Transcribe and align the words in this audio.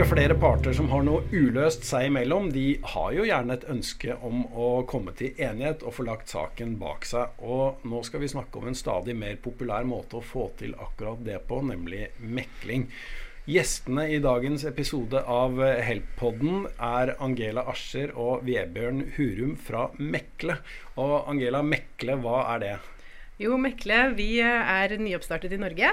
eller 0.00 0.16
flere 0.16 0.34
parter 0.34 0.72
som 0.72 0.86
har 0.88 1.02
noe 1.04 1.26
uløst 1.28 1.82
seg 1.84 2.06
imellom, 2.08 2.46
de 2.54 2.78
har 2.88 3.10
jo 3.12 3.24
gjerne 3.28 3.52
et 3.52 3.66
ønske 3.68 4.14
om 4.24 4.46
å 4.48 4.68
komme 4.88 5.12
til 5.12 5.36
enighet 5.36 5.82
og 5.84 5.92
få 5.92 6.06
lagt 6.06 6.30
saken 6.32 6.78
bak 6.80 7.04
seg. 7.04 7.34
Og 7.44 7.82
nå 7.84 7.98
skal 8.06 8.22
vi 8.22 8.30
snakke 8.32 8.56
om 8.56 8.70
en 8.70 8.78
stadig 8.78 9.12
mer 9.18 9.36
populær 9.44 9.84
måte 9.84 10.16
å 10.16 10.24
få 10.24 10.46
til 10.56 10.72
akkurat 10.80 11.20
det 11.26 11.36
på, 11.50 11.58
nemlig 11.68 12.06
mekling. 12.16 12.86
Gjestene 13.44 14.06
i 14.14 14.22
dagens 14.24 14.64
episode 14.70 15.20
av 15.20 15.60
Help-podden 15.60 16.64
er 16.78 17.12
Angela 17.20 17.66
Ascher 17.68 18.14
og 18.16 18.46
Vebjørn 18.48 19.02
Hurum 19.18 19.52
fra 19.60 19.90
Mekle. 19.98 20.56
Og 20.96 21.28
Angela, 21.28 21.60
Mekle, 21.60 22.16
hva 22.24 22.46
er 22.54 22.64
det? 22.64 22.72
Jo, 23.42 23.60
Mekle, 23.60 24.14
vi 24.16 24.30
er 24.40 24.96
nyoppstartet 24.96 25.52
i 25.52 25.60
Norge. 25.60 25.92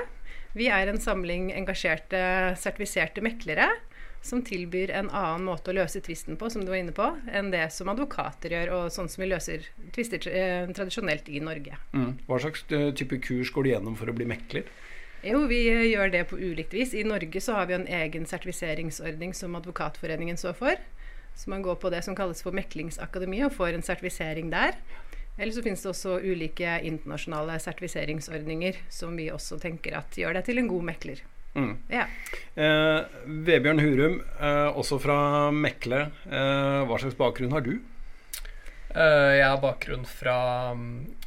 Vi 0.55 0.71
er 0.71 0.87
en 0.87 1.01
samling 1.01 1.51
engasjerte, 1.59 2.23
sertifiserte 2.55 3.25
meklere 3.25 3.67
som 4.27 4.43
tilbyr 4.45 4.91
en 4.93 5.09
annen 5.09 5.45
måte 5.47 5.71
å 5.71 5.77
løse 5.77 6.01
tvisten 6.03 6.37
på, 6.39 6.49
som 6.51 6.65
du 6.65 6.71
var 6.73 6.81
inne 6.81 6.95
på, 6.95 7.07
enn 7.31 7.51
det 7.53 7.65
som 7.75 7.89
advokater 7.91 8.53
gjør, 8.53 8.73
og 8.75 8.91
sånn 8.93 9.09
som 9.11 9.23
vi 9.23 9.29
løser 9.31 9.69
tvister 9.95 10.27
eh, 10.29 10.67
tradisjonelt 10.75 11.31
i 11.31 11.41
Norge. 11.43 11.79
Mm. 11.95 12.11
Hva 12.27 12.41
slags 12.43 12.65
eh, 12.75 12.91
type 12.97 13.21
kurs 13.23 13.53
går 13.55 13.65
du 13.65 13.71
gjennom 13.71 13.97
for 13.99 14.11
å 14.11 14.15
bli 14.17 14.27
mekler? 14.29 14.67
Jo, 15.25 15.45
vi 15.49 15.63
eh, 15.71 15.87
gjør 15.93 16.13
det 16.13 16.23
på 16.29 16.37
ulikt 16.37 16.75
vis. 16.75 16.93
I 16.93 17.07
Norge 17.07 17.41
så 17.41 17.57
har 17.57 17.71
vi 17.71 17.77
en 17.79 17.87
egen 17.87 18.27
sertifiseringsordning 18.29 19.33
som 19.37 19.55
Advokatforeningen 19.57 20.37
står 20.37 20.57
for. 20.59 20.87
Så 21.37 21.49
man 21.49 21.63
går 21.65 21.77
på 21.81 21.89
det 21.93 22.03
som 22.05 22.15
kalles 22.17 22.41
for 22.41 22.55
Meklingsakademi 22.57 23.43
og 23.45 23.53
får 23.55 23.77
en 23.77 23.85
sertifisering 23.85 24.51
der. 24.53 24.77
Eller 25.37 25.53
så 25.53 25.61
finnes 25.61 25.83
det 25.85 25.91
også 25.91 26.17
ulike 26.25 26.79
internasjonale 26.89 27.59
sertifiseringsordninger 27.61 28.79
som 28.89 29.13
vi 29.17 29.29
også 29.29 29.59
tenker 29.61 29.99
at 29.99 30.17
gjør 30.17 30.39
deg 30.39 30.47
til 30.47 30.61
en 30.61 30.69
god 30.71 30.87
mekler. 30.89 31.21
Mm. 31.57 31.77
Ja. 31.89 32.05
Eh, 32.55 32.99
Vebjørn 33.25 33.81
Hurum, 33.81 34.17
eh, 34.39 34.77
også 34.77 34.99
fra 35.01 35.17
Mekle. 35.51 36.03
Eh, 36.29 36.81
hva 36.85 36.99
slags 37.01 37.17
bakgrunn 37.17 37.55
har 37.55 37.65
du? 37.65 37.79
Eh, 38.93 39.31
jeg 39.39 39.45
har 39.45 39.57
bakgrunn 39.61 40.05
fra, 40.05 40.37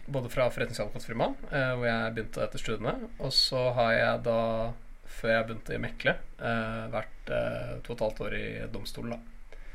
både 0.07 0.31
fra 0.31 0.47
forretningsadvokatfirma, 0.51 1.33
eh, 1.51 1.73
hvor 1.75 1.87
jeg 1.87 2.15
begynte 2.15 2.45
etter 2.47 2.63
studiene, 2.63 2.95
og 3.19 3.35
så 3.35 3.67
har 3.77 3.93
jeg 3.93 4.23
da, 4.27 4.41
før 5.19 5.35
jeg 5.35 5.49
begynte 5.49 5.75
i 5.77 5.83
Mekle, 5.83 6.17
eh, 6.39 6.85
vært 6.95 7.33
to 7.85 7.93
og 7.93 7.97
et 7.97 8.05
halvt 8.07 8.23
år 8.27 8.35
i 8.35 8.47
domstolen. 8.73 9.21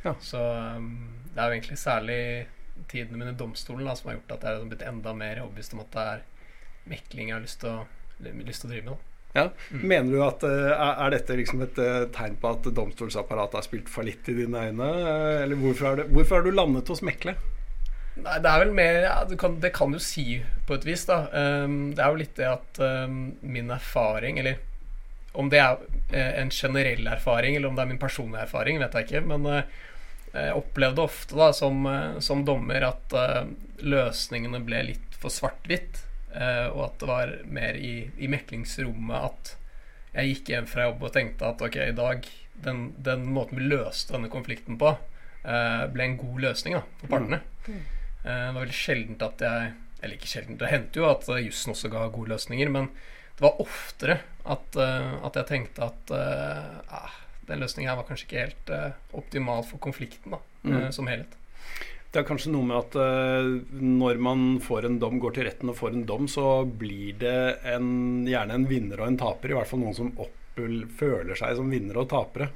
Ja. 0.03 0.14
Så 0.20 0.39
det 0.39 1.39
er 1.39 1.50
jo 1.50 1.56
egentlig 1.56 1.78
særlig 1.80 2.48
tidene 2.92 3.17
mine 3.17 3.31
i 3.31 3.39
domstolen 3.39 3.88
da, 3.88 3.95
som 3.95 4.09
har 4.09 4.17
gjort 4.20 4.36
at 4.38 4.44
jeg 4.44 4.59
har 4.59 4.70
blitt 4.72 4.88
enda 4.88 5.14
mer 5.16 5.42
overbevist 5.44 5.73
om 5.73 5.83
at 5.86 5.92
det 5.95 6.06
er 6.14 6.23
mekling 6.92 7.30
jeg 7.30 7.38
har 7.38 7.45
lyst 7.45 7.59
til 7.64 7.70
å, 7.72 7.86
lyst 8.20 8.66
til 8.66 8.70
å 8.70 8.73
drive 8.73 8.86
med. 8.89 8.98
Da. 8.98 9.14
Ja. 9.36 9.50
Mm. 9.72 9.81
Mener 9.88 10.14
du 10.14 10.22
at 10.23 10.44
eh, 10.47 10.86
Er 11.05 11.11
dette 11.11 11.36
liksom 11.36 11.66
et 11.66 11.80
eh, 11.81 12.05
tegn 12.16 12.38
på 12.39 12.53
at 12.55 12.69
domstolsapparatet 12.78 13.59
har 13.59 13.66
spilt 13.66 13.92
fallitt 13.92 14.30
i 14.31 14.38
dine 14.38 14.69
øyne? 14.69 14.88
Eh, 15.02 15.42
eller 15.44 15.59
hvorfor 15.59 15.89
har, 15.89 16.00
det, 16.00 16.08
hvorfor 16.16 16.39
har 16.39 16.47
du 16.47 16.55
landet 16.55 16.92
hos 16.92 17.03
Mekle? 17.03 17.36
Nei, 18.16 18.38
det 18.39 18.47
er 18.47 18.61
vel 18.64 18.72
mer 18.72 19.02
ja, 19.03 19.17
det, 19.27 19.36
kan, 19.42 19.58
det 19.59 19.73
kan 19.75 19.92
du 19.92 20.00
si 20.00 20.39
på 20.67 20.77
et 20.77 20.88
vis, 20.88 21.03
da. 21.09 21.25
Um, 21.36 21.92
det 21.92 22.00
er 22.00 22.14
jo 22.14 22.22
litt 22.22 22.38
det 22.39 22.47
at 22.47 22.80
um, 22.80 23.17
min 23.44 23.73
erfaring, 23.75 24.39
eller 24.39 24.61
om 25.36 25.49
det 25.52 25.59
er 25.59 25.81
en 26.39 26.47
generell 26.47 27.09
erfaring, 27.11 27.58
eller 27.58 27.67
om 27.67 27.75
det 27.75 27.83
er 27.83 27.89
min 27.89 27.99
personlige 27.99 28.45
erfaring, 28.47 28.80
vet 28.80 28.95
jeg 28.95 29.09
ikke. 29.09 29.23
Men 29.33 29.49
uh, 29.52 29.83
jeg 30.31 30.55
opplevde 30.55 31.03
ofte 31.03 31.36
da, 31.36 31.49
som, 31.59 31.83
uh, 31.83 32.16
som 32.23 32.45
dommer 32.47 32.88
at 32.88 33.17
uh, 33.20 33.44
løsningene 33.83 34.64
ble 34.64 34.80
litt 34.94 35.20
for 35.20 35.36
svart-hvitt. 35.36 36.05
Uh, 36.36 36.67
og 36.73 36.81
at 36.89 36.97
det 37.00 37.08
var 37.09 37.33
mer 37.47 37.78
i, 37.80 37.94
i, 38.19 38.28
meklingsrommet 38.28 39.16
at 39.23 39.53
jeg 40.15 40.32
gikk 40.33 40.52
hjem 40.52 40.67
fra 40.67 40.89
jobb 40.89 41.05
og 41.08 41.14
tenkte 41.15 41.48
at 41.48 41.64
ok, 41.64 41.77
i 41.80 41.95
dag 41.95 42.27
Den, 42.65 42.82
den 43.04 43.26
måten 43.36 43.59
vi 43.59 43.67
løste 43.67 44.15
denne 44.15 44.30
konflikten 44.32 44.77
på, 44.80 44.93
uh, 44.95 45.83
ble 45.92 46.05
en 46.05 46.17
god 46.20 46.37
løsning 46.45 46.77
da, 46.77 46.83
for 47.02 47.11
partene. 47.11 47.42
Mm. 47.65 47.82
det 48.21 48.36
var 48.37 48.61
veldig 48.61 48.77
sjeldent 48.77 49.26
at 49.26 49.42
jeg 49.43 49.73
Eller 50.02 50.15
ikke 50.15 50.30
sjeldent, 50.30 50.59
det 50.61 50.71
hendte 50.71 51.02
jo 51.02 51.09
at 51.09 51.27
jussen 51.43 51.73
også 51.73 51.92
ga 51.92 52.08
gode 52.14 52.32
løsninger, 52.32 52.71
men 52.71 52.89
det 53.36 53.43
var 53.43 53.59
oftere 53.59 54.20
at, 54.45 54.77
at 54.77 55.38
jeg 55.39 55.48
tenkte 55.49 55.83
at 55.83 56.11
ah, 56.15 57.15
den 57.48 57.59
løsningen 57.59 57.89
her 57.89 57.98
var 57.99 58.08
kanskje 58.08 58.27
ikke 58.27 58.43
helt 58.43 58.71
uh, 58.73 58.93
optimal 59.17 59.65
for 59.67 59.82
konflikten 59.82 60.36
da, 60.36 60.39
mm. 60.64 60.76
uh, 60.76 60.89
som 60.95 61.09
helhet. 61.09 61.36
Det 62.15 62.21
er 62.21 62.27
kanskje 62.30 62.53
noe 62.53 62.64
med 62.64 62.77
at 62.80 62.93
uh, 62.95 63.80
når 63.83 64.20
man 64.23 64.43
får 64.64 64.87
en 64.87 65.02
dom, 65.02 65.17
går 65.20 65.36
til 65.36 65.48
retten 65.49 65.71
og 65.73 65.76
får 65.76 65.98
en 65.98 66.05
dom, 66.08 66.30
så 66.31 66.64
blir 66.64 67.17
det 67.20 67.36
en, 67.67 68.23
gjerne 68.30 68.55
en 68.55 68.67
vinner 68.70 69.02
og 69.03 69.09
en 69.09 69.20
taper. 69.20 69.52
I 69.52 69.58
hvert 69.58 69.67
fall 69.67 69.83
noen 69.83 69.98
som 69.98 70.14
føler 70.95 71.36
seg 71.36 71.58
som 71.58 71.67
vinnere 71.67 72.05
og 72.05 72.11
tapere. 72.14 72.48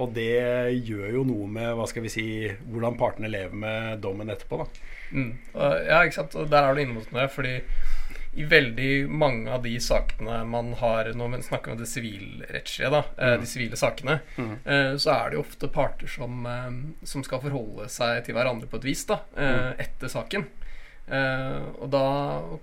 Og 0.00 0.14
det 0.16 0.72
gjør 0.88 1.18
jo 1.18 1.26
noe 1.28 1.50
med 1.52 1.74
hva 1.76 1.84
skal 1.90 2.06
vi 2.06 2.14
si, 2.14 2.26
hvordan 2.72 2.96
partene 2.96 3.28
lever 3.28 3.52
med 3.52 4.00
dommen 4.00 4.32
etterpå. 4.32 4.62
da. 4.62 4.88
Mm. 5.12 5.32
Ja, 5.52 5.98
ikke 6.00 6.22
sant. 6.22 6.38
Og 6.40 6.48
der 6.48 6.64
er 6.64 6.72
du 6.72 6.80
inne 6.80 6.96
mot 6.96 7.12
noe. 7.12 7.28
fordi 7.28 7.58
i 8.34 8.44
veldig 8.44 9.08
mange 9.08 9.52
av 9.52 9.62
de 9.62 9.74
sakene 9.80 10.38
man 10.48 10.72
har 10.80 11.10
Når 11.12 11.34
vi 11.36 11.42
snakker 11.42 11.72
om 11.72 11.78
det 11.78 11.86
sivilrettslige, 11.86 13.02
eh, 13.18 13.34
mm. 13.34 13.40
de 13.40 13.48
sivile 13.48 13.76
sakene, 13.76 14.18
mm. 14.36 14.54
Eh, 14.64 14.94
så 14.96 15.12
er 15.12 15.30
det 15.30 15.36
jo 15.36 15.44
ofte 15.44 15.68
parter 15.68 16.08
som, 16.08 16.46
eh, 16.48 16.70
som, 17.04 17.24
skal 17.24 17.42
forholde 17.42 17.90
seg 17.92 18.22
til 18.24 18.36
hverandre 18.36 18.70
på 18.70 18.80
et 18.80 18.88
vis 18.88 19.04
da, 19.08 19.20
mm. 19.36 19.82
etter 19.84 20.12
saken. 20.12 20.48
Og 21.12 21.88
da 21.92 22.08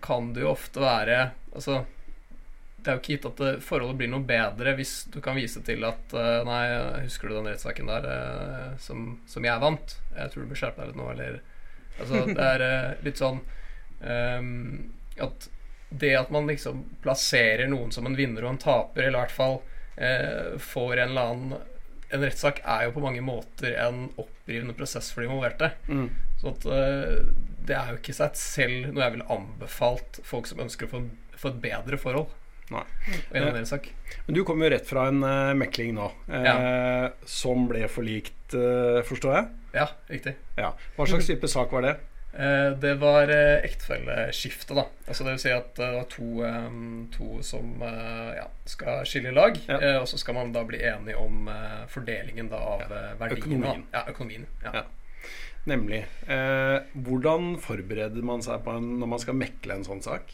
kan 0.02 0.32
det 0.34 0.42
jo 0.42 0.54
ofte 0.54 0.80
være 0.82 1.18
Altså 1.52 1.82
det 2.80 2.88
er 2.88 2.96
jo 2.96 3.02
ikke 3.02 3.12
gitt 3.18 3.26
at 3.28 3.42
forholdet 3.62 3.98
blir 4.00 4.10
noe 4.10 4.24
bedre 4.26 4.72
hvis 4.78 4.94
du 5.12 5.18
kan 5.22 5.36
vise 5.36 5.60
til 5.68 5.84
at 5.84 6.14
Nei, 6.48 6.62
husker 7.04 7.28
du 7.28 7.36
den 7.36 7.50
rettssaken 7.52 7.92
der 7.92 8.08
som, 8.80 9.20
som, 9.28 9.46
jeg 9.46 9.62
vant? 9.62 9.98
Jeg 10.16 10.32
tror 10.32 10.48
du 10.48 10.54
bør 10.54 10.62
skjerpe 10.64 10.82
deg 10.82 10.94
litt 10.94 11.02
nå, 11.02 11.10
eller 11.12 11.42
Altså, 12.00 12.24
det 12.32 12.48
er 12.56 12.64
litt 13.04 13.20
sånn 13.20 13.42
um, 14.00 14.54
at 15.20 15.50
det 15.90 16.14
at 16.16 16.30
man 16.30 16.48
liksom 16.48 16.84
plasserer 17.04 17.68
noen 17.70 17.92
som 17.92 18.06
en 18.06 18.18
vinner 18.18 18.46
og 18.46 18.54
en 18.54 18.62
taper, 18.62 19.08
eller 19.08 19.18
i 19.18 19.24
hvert 19.24 19.36
fall 19.36 19.60
eh, 19.98 20.58
får 20.62 20.98
en 20.98 21.10
eller 21.10 21.34
annen 21.34 21.60
En 22.10 22.24
rettssak 22.26 22.64
er 22.66 22.88
jo 22.88 22.96
på 22.96 23.02
mange 23.04 23.22
måter 23.22 23.76
en 23.84 24.08
opprivende 24.18 24.74
prosess 24.74 25.12
for 25.14 25.22
de 25.22 25.28
involverte. 25.28 25.68
Mm. 25.86 26.08
Så 26.42 26.54
at, 26.56 26.64
eh, 26.66 27.20
det 27.70 27.76
er 27.78 27.92
jo 27.92 28.00
ikke 28.00 28.16
seg 28.18 28.40
selv 28.40 28.88
noe 28.90 29.04
jeg 29.04 29.14
ville 29.14 29.28
anbefalt 29.36 30.18
folk 30.26 30.50
som 30.50 30.64
ønsker 30.64 30.88
å 30.88 30.94
få, 30.96 31.02
få 31.38 31.52
et 31.52 31.60
bedre 31.68 32.00
forhold. 32.02 32.32
Nei. 32.74 32.82
Men, 33.30 33.62
men 34.26 34.36
du 34.38 34.42
kom 34.46 34.62
jo 34.62 34.70
rett 34.74 34.90
fra 34.90 35.08
en 35.10 35.22
uh, 35.26 35.54
mekling 35.58 35.96
nå, 35.98 36.10
uh, 36.30 36.44
ja. 36.46 36.58
som 37.26 37.66
ble 37.70 37.88
forlikt, 37.90 38.54
uh, 38.54 39.02
forstår 39.06 39.36
jeg? 39.36 39.48
Ja, 39.74 39.88
riktig. 40.10 40.36
Ja. 40.58 40.74
Hva 40.98 41.08
slags 41.10 41.30
type 41.30 41.50
sak 41.50 41.74
var 41.74 41.86
det? 41.86 41.96
Eh, 42.34 42.72
det 42.78 42.94
var 42.94 43.30
eh, 43.30 43.64
ektefelleskifte, 43.66 44.76
da. 44.78 44.86
Altså 45.08 45.26
det 45.26 45.34
vil 45.34 45.42
si 45.42 45.54
at 45.54 45.72
det 45.80 45.88
var 45.96 46.06
to, 46.12 46.28
to 47.16 47.40
som 47.46 47.82
eh, 47.82 48.36
ja, 48.38 48.46
skal 48.70 49.02
skille 49.10 49.34
lag. 49.34 49.58
Ja. 49.66 49.80
Og 50.02 50.08
så 50.12 50.20
skal 50.22 50.38
man 50.38 50.54
da 50.54 50.64
bli 50.68 50.82
enig 50.86 51.18
om 51.18 51.50
fordelingen 51.90 52.52
da, 52.52 52.62
av 52.76 52.86
ja. 52.86 53.02
verdien. 53.20 53.42
Økonomien. 53.42 53.84
Ja, 53.96 54.06
økonomien. 54.14 54.46
Ja. 54.66 54.86
Nemlig. 55.70 56.04
Eh, 56.30 56.78
hvordan 56.94 57.56
forbereder 57.62 58.26
man 58.26 58.46
seg 58.46 58.62
på 58.66 58.78
en, 58.78 58.94
når 59.02 59.14
man 59.18 59.26
skal 59.26 59.38
mekle 59.38 59.80
en 59.80 59.88
sånn 59.88 60.06
sak? 60.06 60.32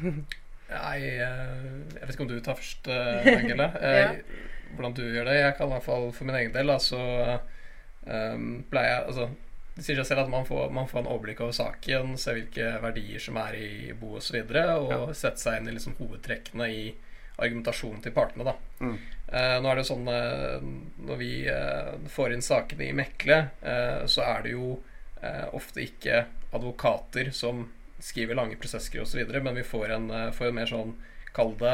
Nei, 0.00 0.98
jeg 1.04 2.00
vet 2.00 2.16
ikke 2.16 2.24
om 2.24 2.32
du 2.32 2.38
tar 2.42 2.56
først, 2.58 2.88
Angela. 3.36 3.68
hvordan 4.74 4.96
du 4.96 5.04
gjør 5.04 5.28
det. 5.28 5.38
Jeg 5.42 5.56
kan 5.60 5.68
i 5.68 5.76
hvert 5.76 5.86
fall 5.86 6.08
for 6.16 6.26
min 6.26 6.40
egen 6.40 6.56
del, 6.56 6.72
Så 6.82 6.98
um, 8.08 8.64
pleier 8.72 8.96
jeg 8.96 9.10
altså 9.12 9.28
det 9.74 9.82
sier 9.82 9.98
seg 9.98 10.06
selv 10.06 10.24
at 10.24 10.30
man 10.30 10.46
får, 10.46 10.68
man 10.74 10.86
får 10.90 11.02
en 11.02 11.10
overblikk 11.10 11.40
over 11.42 11.54
saken, 11.56 12.14
se 12.20 12.36
hvilke 12.36 12.76
verdier 12.82 13.22
som 13.22 13.38
er 13.42 13.56
i 13.58 13.70
bo 13.98 14.14
osv., 14.14 14.20
og, 14.20 14.22
så 14.22 14.36
videre, 14.36 14.64
og 14.78 14.92
ja. 14.92 15.00
sette 15.18 15.42
seg 15.42 15.58
inn 15.58 15.70
i 15.72 15.74
liksom 15.74 15.96
hovedtrekkene 15.98 16.68
i 16.70 16.84
argumentasjonen 17.42 18.02
til 18.04 18.14
partene. 18.14 18.46
Da. 18.46 18.54
Mm. 18.84 18.96
Eh, 19.26 19.56
nå 19.62 19.70
er 19.70 19.80
det 19.80 19.86
sånn 19.88 20.06
eh, 20.10 20.66
Når 21.08 21.18
vi 21.18 21.30
eh, 21.50 21.94
får 22.12 22.34
inn 22.34 22.44
sakene 22.44 22.86
i 22.86 22.94
Mekle, 22.94 23.38
eh, 23.64 24.04
så 24.10 24.26
er 24.26 24.44
det 24.44 24.58
jo 24.58 24.76
ofte 25.56 25.80
ikke 25.80 26.18
advokater 26.52 27.30
som 27.32 27.62
skriver 27.96 28.36
lange 28.36 28.58
prosessker 28.60 29.00
osv., 29.00 29.22
men 29.40 29.56
vi 29.56 29.62
får 29.64 29.94
en, 29.94 30.10
får 30.36 30.50
en 30.50 30.58
mer 30.58 30.68
sånn 30.68 30.90
Kall 31.34 31.54
det 31.58 31.72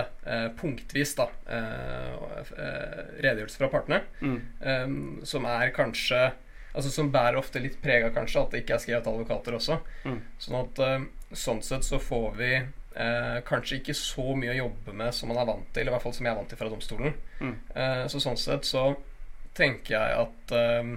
punktvis, 0.56 1.16
da. 1.18 1.26
redegjørelse 3.18 3.58
fra 3.58 3.68
partene. 3.74 3.98
Mm. 4.22 5.18
som 5.26 5.48
er 5.50 5.74
kanskje 5.74 6.20
Altså 6.72 6.90
Som 6.92 7.10
bærer 7.14 7.38
ofte 7.40 7.62
litt 7.62 7.80
preg 7.82 8.06
av 8.06 8.14
kanskje 8.14 8.44
at 8.44 8.52
det 8.54 8.62
ikke 8.62 8.76
er 8.76 8.84
skrevet 8.84 9.08
advokater 9.10 9.56
også. 9.58 9.80
Mm. 10.06 10.20
Sånn 10.42 10.58
at 10.60 10.82
uh, 10.84 11.08
sånn 11.34 11.62
sett 11.66 11.86
så 11.86 11.98
får 12.02 12.28
vi 12.38 12.50
uh, 12.60 13.38
kanskje 13.46 13.80
ikke 13.80 13.96
så 13.98 14.26
mye 14.38 14.54
å 14.54 14.60
jobbe 14.60 14.94
med 15.02 15.14
som 15.16 15.32
man 15.32 15.40
er 15.42 15.48
vant 15.50 15.70
til, 15.74 15.90
i 15.90 15.94
hvert 15.94 16.04
fall 16.04 16.14
som 16.16 16.28
jeg 16.28 16.34
er 16.34 16.38
vant 16.38 16.52
til 16.52 16.60
fra 16.60 16.70
domstolen. 16.70 17.16
Mm. 17.40 17.56
Uh, 17.74 18.04
så 18.12 18.22
sånn 18.22 18.38
sett 18.40 18.68
så 18.68 18.84
tenker 19.58 19.96
jeg 19.96 20.18
at 20.22 20.52
um, 20.86 20.92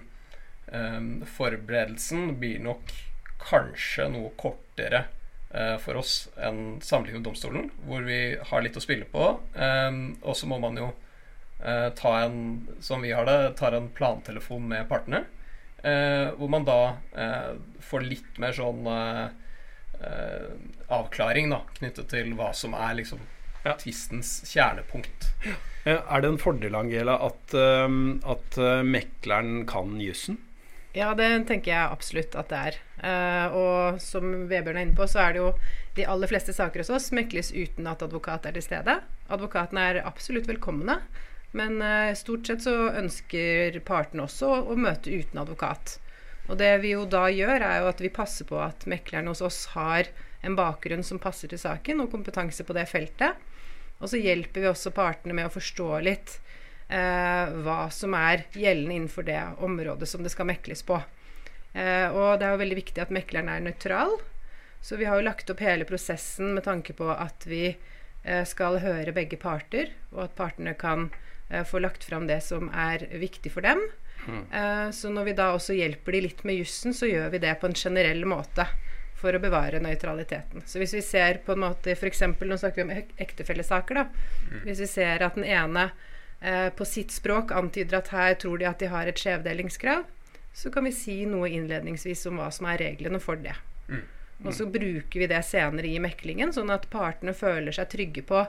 forberedelsen 1.28 2.36
blir 2.40 2.62
nok 2.64 2.94
kanskje 3.42 4.06
noe 4.14 4.30
kortere 4.40 5.08
for 5.84 6.00
oss 6.00 6.14
enn 6.42 6.80
sammenlignet 6.82 7.20
med 7.20 7.26
domstolen, 7.28 7.66
hvor 7.86 8.06
vi 8.08 8.38
har 8.50 8.64
litt 8.66 8.78
å 8.80 8.82
spille 8.82 9.06
på. 9.06 9.26
Og 9.52 10.38
så 10.38 10.48
må 10.50 10.58
man 10.64 10.80
jo 10.80 10.88
eh, 11.64 11.90
ta 11.94 12.20
en, 12.20 12.68
som 12.82 13.02
vi 13.02 13.12
har 13.12 13.26
det, 13.26 13.54
tar 13.60 13.72
en 13.72 13.90
plantelefon 13.90 14.68
med 14.68 14.90
partene. 14.90 15.24
Eh, 15.84 16.30
hvor 16.40 16.50
man 16.50 16.64
da 16.68 16.96
eh, 17.12 17.54
får 17.84 18.06
litt 18.08 18.38
mer 18.40 18.56
sånn 18.56 18.86
eh, 18.88 19.28
avklaring 20.94 21.52
da, 21.52 21.60
knyttet 21.78 22.08
til 22.12 22.32
hva 22.40 22.54
som 22.56 22.76
er 22.78 22.96
liksom 23.02 23.20
Ja. 23.64 23.78
tvistens 23.80 24.42
kjernepunkt. 24.52 25.30
Er 25.86 26.22
det 26.24 26.28
en 26.28 26.40
fordel, 26.40 26.76
Angela, 26.76 27.16
at, 27.28 27.54
eh, 27.56 28.00
at 28.36 28.58
mekleren 28.88 29.66
kan 29.68 30.00
jussen? 30.04 30.40
Ja, 30.94 31.14
det 31.18 31.48
tenker 31.50 31.72
jeg 31.72 31.90
absolutt 31.90 32.36
at 32.38 32.52
det 32.52 32.58
er. 32.70 32.76
Uh, 33.04 33.56
og 33.58 34.02
som 34.02 34.46
Vebjørn 34.48 34.78
er 34.78 34.86
inne 34.86 34.96
på, 34.96 35.08
så 35.10 35.24
er 35.24 35.34
det 35.34 35.40
jo 35.42 35.48
de 35.98 36.06
aller 36.06 36.30
fleste 36.30 36.54
saker 36.54 36.84
hos 36.84 36.92
oss 36.94 37.08
mekles 37.18 37.50
uten 37.52 37.88
at 37.90 38.04
advokat 38.06 38.46
er 38.46 38.54
til 38.54 38.62
stede. 38.68 39.00
Advokatene 39.34 39.88
er 39.90 40.02
absolutt 40.06 40.46
velkomne, 40.48 41.00
men 41.58 41.82
eh, 41.82 42.14
stort 42.18 42.50
sett 42.50 42.66
så 42.66 42.76
ønsker 42.98 43.80
partene 43.86 44.26
også 44.26 44.50
å, 44.50 44.62
å 44.74 44.78
møte 44.80 45.14
uten 45.14 45.42
advokat. 45.42 45.98
Og 46.50 46.58
det 46.60 46.74
vi 46.84 46.92
jo 46.96 47.06
da 47.08 47.28
gjør, 47.32 47.64
er 47.64 47.82
jo 47.82 47.90
at 47.92 48.02
vi 48.04 48.12
passer 48.14 48.48
på 48.50 48.60
at 48.60 48.88
meklerne 48.90 49.32
hos 49.32 49.44
oss 49.46 49.66
har 49.78 50.10
en 50.44 50.58
bakgrunn 50.60 51.06
som 51.08 51.22
passer 51.24 51.52
til 51.52 51.62
saken, 51.62 52.04
og 52.04 52.12
kompetanse 52.12 52.66
på 52.68 52.76
det 52.76 52.88
feltet. 52.92 53.40
Og 54.02 54.10
så 54.12 54.20
hjelper 54.20 54.66
vi 54.66 54.72
også 54.72 54.92
partene 54.96 55.36
med 55.38 55.48
å 55.48 55.54
forstå 55.54 55.90
litt 56.04 56.36
eh, 56.90 57.54
hva 57.64 57.86
som 57.94 58.16
er 58.18 58.44
gjeldende 58.52 58.98
innenfor 58.98 59.28
det 59.30 59.40
området 59.64 60.10
som 60.10 60.26
det 60.26 60.34
skal 60.34 60.50
mekles 60.50 60.84
på. 60.84 61.00
Eh, 61.74 62.10
og 62.12 62.40
det 62.40 62.48
er 62.48 62.54
jo 62.54 62.62
veldig 62.66 62.80
viktig 62.82 63.06
at 63.06 63.14
mekleren 63.16 63.52
er 63.54 63.64
nøytral. 63.64 64.18
Så 64.84 65.00
vi 65.00 65.08
har 65.08 65.16
jo 65.16 65.30
lagt 65.30 65.48
opp 65.54 65.64
hele 65.64 65.88
prosessen 65.88 66.58
med 66.58 66.66
tanke 66.68 66.92
på 66.98 67.08
at 67.14 67.48
vi 67.48 67.70
eh, 67.70 68.44
skal 68.44 68.82
høre 68.84 69.16
begge 69.16 69.40
parter, 69.40 69.94
og 70.12 70.26
at 70.28 70.36
partene 70.36 70.76
kan 70.76 71.08
få 71.70 71.82
lagt 71.84 72.04
fram 72.08 72.28
det 72.30 72.40
som 72.46 72.70
er 72.72 73.04
viktig 73.20 73.52
for 73.54 73.66
dem. 73.66 73.82
Eh, 74.30 74.90
så 74.92 75.10
når 75.10 75.24
vi 75.24 75.36
da 75.38 75.50
også 75.54 75.76
hjelper 75.76 76.16
de 76.16 76.22
litt 76.28 76.44
med 76.48 76.62
jussen, 76.62 76.96
så 76.96 77.10
gjør 77.10 77.34
vi 77.34 77.44
det 77.44 77.54
på 77.60 77.70
en 77.70 77.78
generell 77.78 78.26
måte 78.30 78.66
for 79.20 79.36
å 79.36 79.42
bevare 79.44 79.82
nøytraliteten. 79.84 80.66
Så 80.68 80.82
hvis 80.82 80.96
vi 80.98 81.04
ser 81.06 81.42
på 81.46 81.56
en 81.56 81.64
måte 81.64 81.96
f.eks. 81.96 82.24
Nå 82.40 82.58
snakker 82.60 82.84
vi 82.84 82.88
om 82.88 83.14
ektefellesaker. 83.24 84.02
da. 84.02 84.08
Hvis 84.66 84.84
vi 84.84 84.90
ser 84.92 85.24
at 85.24 85.36
den 85.40 85.48
ene 85.48 85.90
eh, 86.42 86.70
på 86.76 86.88
sitt 86.88 87.12
språk 87.12 87.52
antyder 87.56 88.00
at 88.00 88.12
her 88.16 88.36
tror 88.40 88.60
de 88.60 88.68
at 88.68 88.84
de 88.84 88.92
har 88.92 89.08
et 89.08 89.20
skjevdelingskrav, 89.20 90.04
så 90.54 90.70
kan 90.70 90.86
vi 90.86 90.92
si 90.94 91.24
noe 91.26 91.50
innledningsvis 91.50 92.28
om 92.30 92.38
hva 92.38 92.52
som 92.54 92.68
er 92.70 92.78
reglene 92.84 93.20
for 93.24 93.40
det. 93.42 93.56
Og 94.44 94.54
så 94.54 94.68
bruker 94.68 95.24
vi 95.24 95.28
det 95.32 95.40
senere 95.48 95.88
i 95.88 96.02
meklingen, 96.04 96.52
sånn 96.54 96.70
at 96.74 96.90
partene 96.92 97.34
føler 97.34 97.74
seg 97.74 97.90
trygge 97.90 98.22
på 98.28 98.44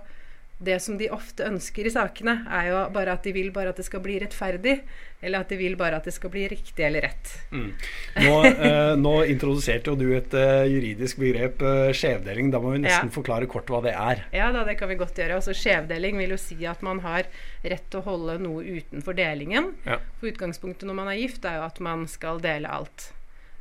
det 0.58 0.76
som 0.80 0.96
de 0.96 1.08
ofte 1.12 1.44
ønsker 1.44 1.86
i 1.86 1.90
sakene, 1.92 2.44
er 2.48 2.68
jo 2.70 2.78
bare 2.94 3.12
at 3.18 3.24
de 3.26 3.32
vil 3.34 3.50
bare 3.52 3.72
at 3.74 3.76
det 3.80 3.84
skal 3.84 4.00
bli 4.00 4.14
rettferdig, 4.22 4.76
eller 5.24 5.40
at 5.42 5.48
de 5.50 5.56
vil 5.58 5.74
bare 5.76 5.96
at 5.98 6.04
det 6.06 6.12
skal 6.14 6.30
bli 6.30 6.44
riktig 6.48 6.84
eller 6.86 7.02
rett. 7.08 7.32
Nå, 7.52 8.34
eh, 8.46 8.92
nå 9.00 9.12
introduserte 9.32 9.90
jo 9.90 9.96
du 9.98 10.06
et 10.16 10.34
eh, 10.38 10.64
juridisk 10.70 11.18
begrep, 11.20 11.62
eh, 11.64 11.90
skjevdeling. 11.96 12.52
Da 12.54 12.60
må 12.62 12.74
vi 12.76 12.82
nesten 12.84 13.10
Ja. 13.10 13.14
forklare 13.16 13.48
kort 13.50 13.66
hva 13.72 13.82
det 13.82 13.94
er. 13.96 14.22
Ja 14.36 14.50
da, 14.54 14.62
det 14.68 14.76
kan 14.78 14.88
vi 14.92 14.98
godt 15.00 15.16
gjøre. 15.18 15.40
Altså 15.40 15.54
Skjevdeling 15.56 16.18
vil 16.22 16.36
jo 16.36 16.40
si 16.40 16.58
at 16.70 16.82
man 16.86 17.00
har 17.04 17.24
rett 17.64 17.88
til 17.90 18.00
å 18.00 18.04
holde 18.06 18.38
noe 18.44 18.62
utenfor 18.62 19.16
delingen. 19.18 19.72
Ja. 19.88 19.98
For 20.20 20.30
utgangspunktet 20.30 20.86
når 20.88 20.94
man 21.02 21.08
er 21.08 21.18
gift, 21.18 21.44
er 21.44 21.58
jo 21.58 21.66
at 21.66 21.80
man 21.80 22.06
skal 22.06 22.38
dele 22.44 22.68
alt 22.70 23.10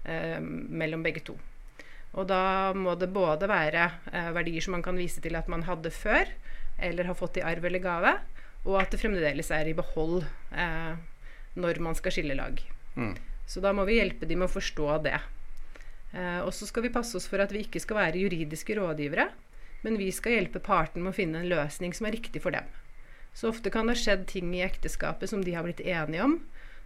eh, 0.06 0.38
mellom 0.44 1.04
begge 1.04 1.24
to. 1.26 1.40
Og 2.14 2.28
da 2.30 2.72
må 2.78 2.94
det 3.00 3.10
både 3.10 3.48
være 3.50 3.88
eh, 4.14 4.32
verdier 4.36 4.62
som 4.62 4.76
man 4.78 4.84
kan 4.86 5.00
vise 5.00 5.24
til 5.24 5.34
at 5.40 5.48
man 5.50 5.64
hadde 5.66 5.90
før, 5.90 6.28
eller 6.84 7.10
har 7.10 7.18
fått 7.18 7.40
i 7.40 7.46
arv 7.46 7.66
eller 7.66 7.84
gave, 7.84 8.14
og 8.64 8.80
at 8.80 8.94
det 8.94 9.02
fremdeles 9.02 9.52
er 9.52 9.70
i 9.70 9.76
behold 9.78 10.24
eh, 10.56 10.94
når 11.60 11.80
man 11.84 11.98
skal 11.98 12.16
skille 12.16 12.38
lag. 12.38 12.60
Mm. 12.96 13.16
Så 13.48 13.64
da 13.64 13.74
må 13.76 13.86
vi 13.88 13.98
hjelpe 14.00 14.28
dem 14.30 14.42
med 14.42 14.50
å 14.50 14.56
forstå 14.56 14.90
det. 15.08 15.18
Eh, 16.14 16.40
og 16.46 16.54
så 16.56 16.68
skal 16.70 16.88
vi 16.88 16.94
passe 16.94 17.18
oss 17.20 17.28
for 17.30 17.44
at 17.44 17.52
vi 17.54 17.66
ikke 17.66 17.82
skal 17.84 18.00
være 18.00 18.22
juridiske 18.24 18.78
rådgivere, 18.80 19.28
men 19.84 20.00
vi 20.00 20.08
skal 20.16 20.38
hjelpe 20.38 20.64
parten 20.64 21.04
med 21.04 21.12
å 21.12 21.18
finne 21.18 21.42
en 21.42 21.52
løsning 21.52 21.96
som 21.96 22.08
er 22.08 22.16
riktig 22.16 22.44
for 22.44 22.56
dem. 22.56 22.70
Så 23.34 23.50
ofte 23.50 23.72
kan 23.74 23.90
det 23.90 23.98
ha 23.98 24.04
skjedd 24.04 24.28
ting 24.30 24.54
i 24.56 24.64
ekteskapet 24.64 25.32
som 25.32 25.42
de 25.44 25.56
har 25.58 25.66
blitt 25.66 25.82
enige 25.82 26.24
om, 26.24 26.38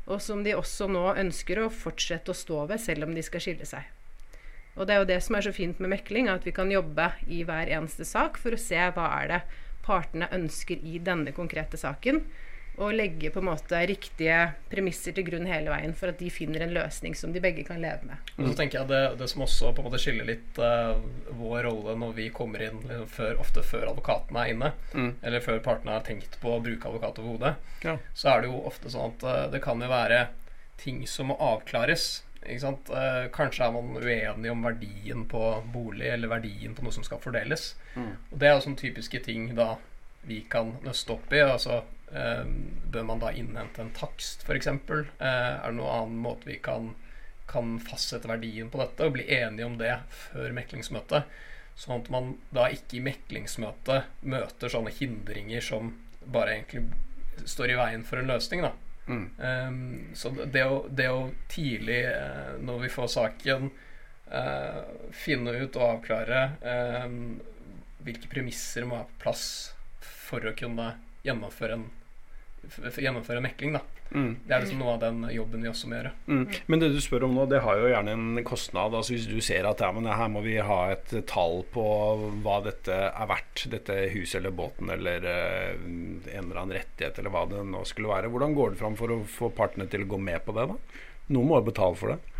og 0.07 0.23
som 0.23 0.41
de 0.45 0.55
også 0.55 0.87
nå 0.89 1.03
ønsker 1.19 1.59
å 1.59 1.69
fortsette 1.73 2.31
å 2.31 2.37
stå 2.37 2.63
ved, 2.71 2.81
selv 2.81 3.05
om 3.05 3.13
de 3.13 3.23
skal 3.25 3.43
skille 3.43 3.67
seg. 3.67 3.83
Og 4.77 4.87
det 4.87 4.93
er 4.95 5.01
jo 5.01 5.09
det 5.09 5.19
som 5.25 5.35
er 5.35 5.43
så 5.43 5.53
fint 5.53 5.79
med 5.81 5.91
mekling, 5.91 6.29
at 6.31 6.45
vi 6.45 6.53
kan 6.55 6.71
jobbe 6.71 7.09
i 7.27 7.41
hver 7.45 7.69
eneste 7.73 8.05
sak 8.07 8.37
for 8.39 8.55
å 8.55 8.61
se 8.61 8.77
hva 8.95 9.07
er 9.19 9.31
det 9.31 9.39
partene 9.87 10.27
ønsker 10.35 10.83
i 10.83 10.99
denne 10.99 11.31
konkrete 11.35 11.79
saken, 11.79 12.21
og 12.77 12.91
legge 12.93 13.31
på 13.33 13.39
en 13.41 13.47
måte 13.47 13.79
riktige 13.89 14.35
premisser 14.69 15.15
til 15.17 15.25
grunn 15.25 15.47
hele 15.49 15.71
veien 15.73 15.95
for 15.97 16.11
at 16.11 16.19
de 16.21 16.27
finner 16.29 16.61
en 16.61 16.75
løsning 16.75 17.15
som 17.17 17.31
de 17.33 17.41
begge 17.41 17.63
kan 17.65 17.79
leve 17.81 18.05
med. 18.05 18.29
Og 18.37 18.51
så 18.51 18.53
tenker 18.59 18.77
jeg 18.83 18.89
det, 18.91 18.99
det 19.17 19.29
som 19.31 19.41
også 19.47 19.71
på 19.73 19.81
en 19.81 19.87
måte 19.87 20.01
skiller 20.03 20.27
litt 20.29 20.59
uh, 20.61 20.93
vår 21.39 21.65
rolle 21.65 21.95
når 21.97 22.13
vi 22.19 22.27
kommer 22.29 22.61
inn 22.67 22.77
liksom, 22.83 23.07
før, 23.09 23.39
ofte 23.41 23.63
før 23.65 23.87
advokatene 23.95 24.43
er 24.43 24.53
inne, 24.53 24.69
Mm. 24.93 25.09
eller 25.25 25.41
før 25.47 25.57
partene 25.65 25.95
har 25.97 26.05
tenkt 26.05 26.37
på 26.43 26.53
å 26.53 26.61
bruke 26.61 26.85
advokat 26.91 27.17
overhodet, 27.23 27.55
Ja. 27.87 27.97
så 28.13 28.29
er 28.35 28.41
det 28.45 28.51
jo 28.53 28.61
ofte 28.69 28.93
sånn 28.93 29.15
at 29.15 29.25
uh, 29.25 29.51
det 29.55 29.63
kan 29.65 29.81
jo 29.81 29.89
være 29.89 30.27
ting 30.77 31.01
som 31.09 31.31
må 31.33 31.39
avklares. 31.41 32.21
Eh, 32.47 33.27
kanskje 33.35 33.65
er 33.65 33.73
man 33.75 33.97
uenig 33.99 34.51
om 34.51 34.63
verdien 34.63 35.25
på 35.27 35.41
bolig 35.73 36.07
eller 36.13 36.31
verdien 36.31 36.75
på 36.75 36.85
noe 36.85 36.95
som 36.95 37.03
skal 37.03 37.19
fordeles. 37.19 37.73
Og 38.31 38.39
Det 38.39 38.47
er 38.47 38.55
jo 38.55 38.63
sånne 38.67 38.79
typiske 38.79 39.19
ting 39.25 39.55
da 39.55 39.75
vi 40.27 40.41
kan 40.49 40.77
nøste 40.83 41.13
opp 41.15 41.33
i. 41.33 41.41
Altså, 41.43 41.83
eh, 42.13 42.45
bør 42.91 43.03
man 43.03 43.19
da 43.19 43.31
innhente 43.31 43.81
en 43.81 43.91
takst, 43.91 44.43
f.eks.? 44.47 44.67
Eh, 44.67 45.03
er 45.19 45.67
det 45.67 45.75
noen 45.75 45.91
annen 45.91 46.23
måte 46.23 46.47
vi 46.47 46.59
kan, 46.63 46.93
kan 47.47 47.79
fastsette 47.79 48.27
verdien 48.27 48.69
på 48.69 48.79
dette 48.79 49.03
og 49.05 49.13
bli 49.13 49.27
enige 49.27 49.65
om 49.65 49.77
det 49.77 49.93
før 50.09 50.55
meklingsmøtet? 50.55 51.23
Sånn 51.77 51.99
at 52.01 52.09
man 52.09 52.37
da 52.51 52.69
ikke 52.73 52.97
i 52.97 53.05
meklingsmøtet 53.05 54.23
møter 54.25 54.71
sånne 54.71 54.89
hindringer 54.89 55.61
som 55.61 55.93
bare 56.25 56.55
egentlig 56.55 56.87
står 57.45 57.71
i 57.71 57.77
veien 57.77 58.03
for 58.03 58.17
en 58.17 58.31
løsning. 58.31 58.61
da. 58.65 58.71
Mm. 59.07 59.27
Um, 59.37 60.15
så 60.15 60.31
det 60.45 60.63
å, 60.67 60.81
det 60.91 61.07
å 61.11 61.29
tidlig, 61.51 62.01
uh, 62.11 62.57
når 62.59 62.81
vi 62.85 62.91
får 62.91 63.11
saken, 63.13 63.69
uh, 64.31 64.81
finne 65.15 65.55
ut 65.55 65.79
og 65.79 65.85
avklare 65.87 66.41
um, 67.05 67.37
hvilke 68.03 68.29
premisser 68.31 68.87
må 68.87 68.99
være 68.99 69.11
på 69.13 69.21
plass 69.27 69.45
for 70.03 70.43
å 70.47 70.55
kunne 70.57 70.91
gjennomføre 71.23 71.79
en, 71.79 71.87
gjennomføre 72.67 73.41
mekling. 73.43 73.75
Da. 73.77 73.81
Mm. 74.11 74.29
Det 74.45 74.53
er 74.55 74.63
liksom 74.63 74.81
noe 74.81 74.93
av 74.95 75.01
den 75.01 75.25
jobben 75.33 75.63
vi 75.65 75.69
også 75.71 75.89
må 75.89 75.97
gjøre. 75.97 76.11
Mm. 76.27 76.43
Men 76.71 76.83
det 76.83 76.91
du 76.93 76.99
spør 77.03 77.27
om 77.27 77.35
nå, 77.35 77.47
det 77.51 77.63
har 77.65 77.79
jo 77.79 77.89
gjerne 77.91 78.13
en 78.15 78.43
kostnad. 78.47 78.95
Altså 78.95 79.15
Hvis 79.15 79.27
du 79.29 79.37
ser 79.43 79.67
at 79.69 79.83
ja, 79.83 79.91
men 79.95 80.07
her 80.09 80.31
må 80.31 80.43
vi 80.45 80.55
ha 80.63 80.79
et 80.93 81.13
tall 81.29 81.61
på 81.73 81.87
hva 82.45 82.61
dette 82.65 83.01
er 83.09 83.29
verdt, 83.29 83.67
dette 83.73 83.99
huset 84.15 84.39
eller 84.41 84.55
båten 84.55 84.93
eller 84.93 85.27
eh, 85.27 85.75
en 85.75 86.23
eller 86.45 86.63
annen 86.63 86.77
rettighet 86.79 87.19
eller 87.19 87.33
hva 87.33 87.45
det 87.51 87.65
nå 87.67 87.83
skulle 87.89 88.13
være. 88.13 88.31
Hvordan 88.33 88.57
går 88.57 88.73
det 88.73 88.81
fram 88.81 88.97
for 88.99 89.13
å 89.13 89.21
få 89.27 89.51
partene 89.55 89.89
til 89.91 90.05
å 90.05 90.11
gå 90.15 90.21
med 90.29 90.43
på 90.45 90.55
det? 90.57 90.69
da? 90.71 91.05
Noen 91.35 91.49
må 91.49 91.59
jo 91.59 91.69
betale 91.69 91.99
for 91.99 92.15
det. 92.15 92.37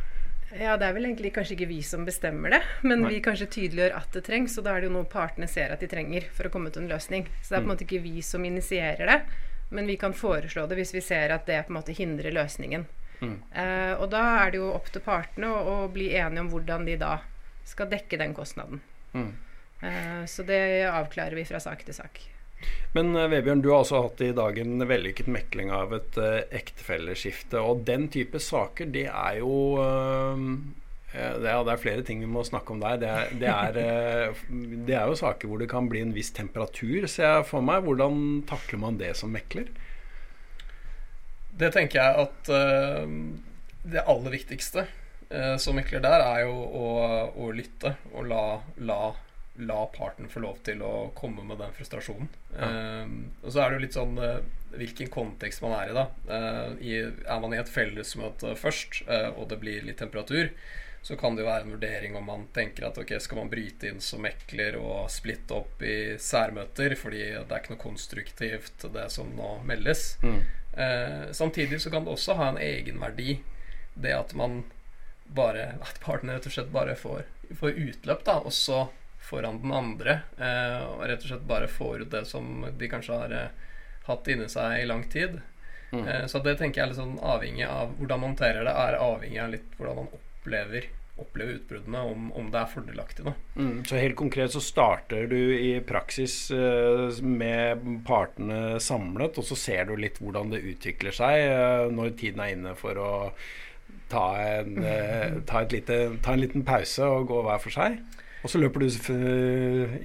Ja, 0.56 0.78
det 0.80 0.88
er 0.88 0.94
vel 0.96 1.10
egentlig 1.10 1.34
kanskje 1.36 1.58
ikke 1.58 1.68
vi 1.70 1.82
som 1.84 2.06
bestemmer 2.08 2.54
det, 2.56 2.62
men 2.88 3.02
Nei. 3.04 3.18
vi 3.18 3.24
kanskje 3.26 3.50
tydeliggjør 3.52 3.98
at 3.98 4.14
det 4.16 4.24
trengs, 4.30 4.56
og 4.58 4.64
da 4.64 4.78
er 4.78 4.84
det 4.84 4.88
jo 4.88 4.94
noe 4.96 5.10
partene 5.12 5.50
ser 5.52 5.74
at 5.74 5.84
de 5.84 5.90
trenger 5.92 6.30
for 6.34 6.48
å 6.48 6.52
komme 6.54 6.72
til 6.72 6.86
en 6.86 6.92
løsning. 6.94 7.28
Så 7.42 7.52
det 7.52 7.58
er 7.58 7.66
på 7.66 7.68
en 7.68 7.74
måte 7.74 7.84
ikke 7.84 8.04
vi 8.06 8.24
som 8.24 8.46
initierer 8.48 9.12
det, 9.12 9.18
men 9.70 9.90
vi 9.90 9.98
kan 10.00 10.16
foreslå 10.16 10.66
det 10.68 10.78
hvis 10.80 10.94
vi 10.96 11.04
ser 11.04 11.34
at 11.36 11.48
det 11.50 11.64
på 11.68 11.74
en 11.74 11.80
måte 11.80 11.96
hindrer 11.96 12.36
løsningen. 12.36 12.86
Mm. 13.20 13.36
Eh, 13.52 13.94
og 13.98 14.10
da 14.14 14.24
er 14.44 14.54
det 14.54 14.62
jo 14.62 14.72
opp 14.76 14.92
til 14.94 15.04
partene 15.04 15.50
å, 15.50 15.60
å 15.74 15.92
bli 15.92 16.12
enige 16.16 16.46
om 16.46 16.52
hvordan 16.54 16.86
de 16.88 16.96
da 17.02 17.18
skal 17.68 17.90
dekke 17.92 18.20
den 18.22 18.36
kostnaden. 18.38 18.82
Mm. 19.14 19.32
Eh, 19.82 20.24
så 20.30 20.46
det 20.48 20.62
avklarer 20.90 21.36
vi 21.38 21.46
fra 21.50 21.62
sak 21.64 21.84
til 21.88 21.98
sak. 21.98 22.22
Men 22.96 23.16
eh, 23.16 23.30
Vebjørn, 23.30 23.62
du 23.62 23.70
har 23.72 23.84
også 23.84 24.02
hatt 24.08 24.24
i 24.26 24.34
dag 24.38 24.58
en 24.62 24.82
vellykket 24.90 25.30
mekling 25.32 25.72
av 25.74 25.94
et 25.98 26.18
uh, 26.18 26.42
ektefelleskifte. 26.56 27.62
Og 27.62 27.84
den 27.88 28.08
type 28.14 28.42
saker, 28.42 28.90
det 28.94 29.08
er 29.12 29.40
jo 29.42 29.54
eh, 29.84 30.46
det 31.14 31.48
er, 31.50 31.62
det 31.64 31.72
er 31.72 31.82
flere 31.82 32.04
ting 32.06 32.20
vi 32.20 32.30
må 32.30 32.44
snakke 32.44 32.74
om 32.74 32.82
der. 32.84 32.98
Det 33.00 33.10
er, 33.10 33.34
det, 33.40 33.52
er, 33.52 33.78
eh, 33.82 34.42
det 34.88 34.96
er 34.98 35.08
jo 35.08 35.20
saker 35.20 35.50
hvor 35.50 35.62
det 35.62 35.70
kan 35.72 35.88
bli 35.90 36.04
en 36.04 36.16
viss 36.16 36.34
temperatur, 36.36 37.08
ser 37.08 37.40
jeg 37.40 37.48
for 37.48 37.64
meg. 37.66 37.86
Hvordan 37.88 38.44
takler 38.50 38.82
man 38.84 39.00
det 39.00 39.14
som 39.20 39.32
mekler? 39.34 39.72
Det 41.58 41.72
tenker 41.74 42.02
jeg 42.04 42.26
at 42.28 42.52
uh, 42.54 43.08
det 43.88 44.04
aller 44.04 44.36
viktigste 44.36 44.84
uh, 45.32 45.56
som 45.58 45.80
mekler 45.80 46.04
der, 46.04 46.22
er 46.22 46.44
jo 46.46 46.54
å, 46.54 46.90
å 47.34 47.48
lytte 47.56 47.96
og 48.12 48.28
la, 48.30 48.44
la, 48.78 49.00
la 49.58 49.80
parten 49.96 50.30
få 50.30 50.44
lov 50.44 50.60
til 50.68 50.84
å 50.86 51.10
komme 51.18 51.46
med 51.48 51.58
den 51.62 51.74
frustrasjonen. 51.74 52.30
Eh, 52.58 53.14
og 53.42 53.50
så 53.50 53.64
er 53.64 53.72
det 53.72 53.78
jo 53.78 53.84
litt 53.86 53.98
sånn 53.98 54.20
eh, 54.22 54.42
hvilken 54.78 55.10
kontekst 55.14 55.64
man 55.64 55.74
er 55.80 55.92
i, 55.92 55.96
da. 55.98 56.06
Eh, 56.30 56.76
i, 56.86 56.94
er 57.08 57.42
man 57.42 57.56
i 57.56 57.62
et 57.62 57.72
fellesmøte 57.72 58.54
først, 58.60 59.02
eh, 59.08 59.30
og 59.34 59.50
det 59.52 59.60
blir 59.62 59.86
litt 59.88 60.00
temperatur, 60.02 60.52
så 61.08 61.16
kan 61.16 61.38
det 61.38 61.46
jo 61.46 61.48
være 61.48 61.64
en 61.64 61.72
vurdering 61.72 62.16
om 62.20 62.26
man 62.28 62.42
tenker 62.52 62.84
at 62.84 62.98
ok, 63.00 63.14
skal 63.24 63.38
man 63.40 63.48
bryte 63.52 63.88
inn 63.88 64.02
som 64.04 64.26
mekler 64.26 64.76
og 64.76 65.06
splitte 65.08 65.56
opp 65.56 65.80
i 65.88 66.18
særmøter, 66.20 66.98
fordi 67.00 67.22
det 67.32 67.46
er 67.48 67.62
ikke 67.62 67.78
noe 67.78 67.80
konstruktivt, 67.80 68.84
det 68.92 69.06
som 69.16 69.30
nå 69.38 69.54
meldes. 69.64 70.18
Mm. 70.20 70.42
Eh, 70.76 71.24
samtidig 71.32 71.80
så 71.80 71.94
kan 71.94 72.04
det 72.04 72.12
også 72.12 72.36
ha 72.36 72.50
en 72.52 72.60
egenverdi, 72.60 73.38
det 73.96 74.12
at 74.18 74.36
man 74.36 74.66
bare 75.28 75.74
At 75.84 75.98
partene 76.04 76.36
rett 76.36 76.46
og 76.48 76.54
slett 76.56 76.76
bare 76.76 76.94
får, 76.96 77.24
får 77.60 77.80
utløp, 77.88 78.28
da, 78.28 78.38
også 78.44 78.86
foran 79.30 79.62
den 79.64 79.74
andre. 79.76 80.22
Eh, 80.36 80.84
og 80.92 81.08
rett 81.08 81.24
og 81.24 81.32
slett 81.32 81.48
bare 81.48 81.72
får 81.72 82.04
ut 82.04 82.12
det 82.12 82.26
som 82.28 82.68
de 82.68 82.92
kanskje 82.92 83.24
har 83.24 83.36
eh, 83.36 83.66
hatt 84.12 84.28
inni 84.28 84.52
seg 84.52 84.84
i 84.84 84.88
lang 84.92 85.08
tid. 85.12 85.40
Mm. 85.92 86.04
Eh, 86.04 86.24
så 86.28 86.44
det 86.44 86.60
tenker 86.60 86.82
jeg 86.82 86.86
er 86.90 86.94
litt 86.94 87.00
sånn 87.00 87.20
avhengig 87.20 87.68
av 87.68 87.96
hvordan 87.96 88.24
man 88.24 88.34
håndterer 88.34 88.68
det, 88.68 88.76
er 88.76 89.04
avhengig 89.04 89.44
av 89.44 89.54
litt 89.56 89.76
hvordan 89.80 90.02
man 90.02 90.08
opplever 90.08 90.27
oppleve 91.18 91.56
utbruddene, 91.58 92.02
om, 92.06 92.28
om, 92.38 92.50
det 92.54 92.60
er 92.62 92.70
fordelaktig. 92.70 93.26
Da. 93.26 93.34
Mm, 93.58 93.78
så 93.90 93.98
helt 93.98 94.18
konkret 94.20 94.54
så 94.54 94.62
starter 94.62 95.26
du 95.32 95.40
i 95.58 95.72
praksis 95.86 96.36
uh, 96.54 97.10
med 97.26 97.82
partene 98.06 98.78
samlet, 98.84 99.40
og 99.40 99.48
så 99.48 99.58
ser 99.58 99.90
du 99.90 99.96
litt 99.98 100.22
hvordan 100.22 100.54
det 100.54 100.62
utvikler 100.76 101.16
seg 101.18 101.48
uh, 101.50 101.88
når 101.94 102.14
tiden 102.22 102.44
er 102.44 102.54
inne 102.54 102.76
for 102.78 103.02
å 103.02 103.12
ta 104.12 104.28
en, 104.46 104.78
uh, 104.84 105.42
ta, 105.50 105.66
lite, 105.72 106.00
ta 106.24 106.38
en 106.38 106.44
liten 106.46 106.66
pause 106.68 107.10
og 107.10 107.32
gå 107.32 107.42
hver 107.50 107.66
for 107.66 107.74
seg. 107.74 107.98
Og 108.48 108.52
så 108.54 108.62
løper 108.62 108.80
du 108.80 108.86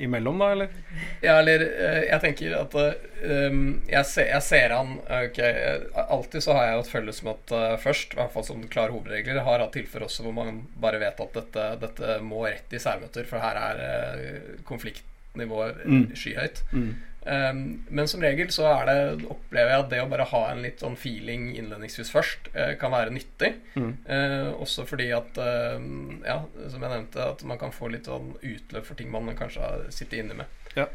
imellom, 0.02 0.40
da, 0.42 0.48
eller? 0.50 0.72
Ja, 1.22 1.36
eller 1.38 1.62
eh, 1.62 2.00
jeg 2.08 2.18
tenker 2.24 2.56
at 2.58 2.72
um, 2.74 3.60
jeg, 3.86 4.08
ser, 4.10 4.26
jeg, 4.32 4.42
ser 4.42 4.74
han 4.74 4.96
ok, 4.98 5.38
Alltid 6.02 6.42
så 6.42 6.56
har 6.56 6.66
jeg 6.66 6.80
et 6.80 6.90
følgesmått 6.90 7.54
uh, 7.54 7.76
først, 7.78 8.16
i 8.16 8.18
hvert 8.18 8.34
fall 8.34 8.48
som 8.48 8.64
klare 8.66 8.90
hovedregler. 8.90 9.38
Jeg 9.38 9.46
har 9.46 9.62
hatt 9.62 9.78
tilfeller 9.78 10.08
også 10.08 10.26
hvor 10.26 10.34
man 10.34 10.64
bare 10.82 10.98
vet 11.04 11.22
at 11.22 11.38
dette, 11.38 11.68
dette 11.84 12.18
må 12.26 12.42
rett 12.48 12.74
i 12.74 12.82
særmøter, 12.82 13.30
for 13.30 13.46
her 13.46 13.62
er 13.62 14.26
konfliktnivået 14.66 15.86
mm. 15.86 16.04
skyhøyt. 16.18 16.64
Mm. 16.74 16.90
Um, 17.22 17.84
men 17.86 18.08
som 18.10 18.22
regel 18.22 18.48
så 18.50 18.64
er 18.66 18.88
det, 18.88 19.26
opplever 19.30 19.70
jeg 19.70 19.82
at 19.84 19.90
det 19.92 20.00
å 20.02 20.08
bare 20.10 20.26
ha 20.32 20.40
en 20.50 20.62
litt 20.64 20.82
sånn 20.82 20.96
feeling 20.98 21.52
innledningsvis 21.54 22.10
først 22.10 22.50
uh, 22.56 22.72
kan 22.80 22.94
være 22.94 23.14
nyttig. 23.14 23.52
Mm. 23.78 23.92
Uh, 24.08 24.50
også 24.64 24.86
fordi 24.90 25.12
at, 25.14 25.38
uh, 25.38 25.78
ja, 26.26 26.40
som 26.66 26.82
jeg 26.82 26.90
nevnte, 26.90 27.28
at 27.36 27.46
man 27.46 27.60
kan 27.62 27.74
få 27.74 27.92
litt 27.94 28.10
sånn 28.10 28.34
utløp 28.40 28.88
for 28.88 28.98
ting 28.98 29.12
man 29.14 29.30
kanskje 29.38 29.62
har 29.62 29.86
sittet 29.94 30.24
inne 30.24 30.42
med. 30.42 30.60
Ja. 30.74 30.88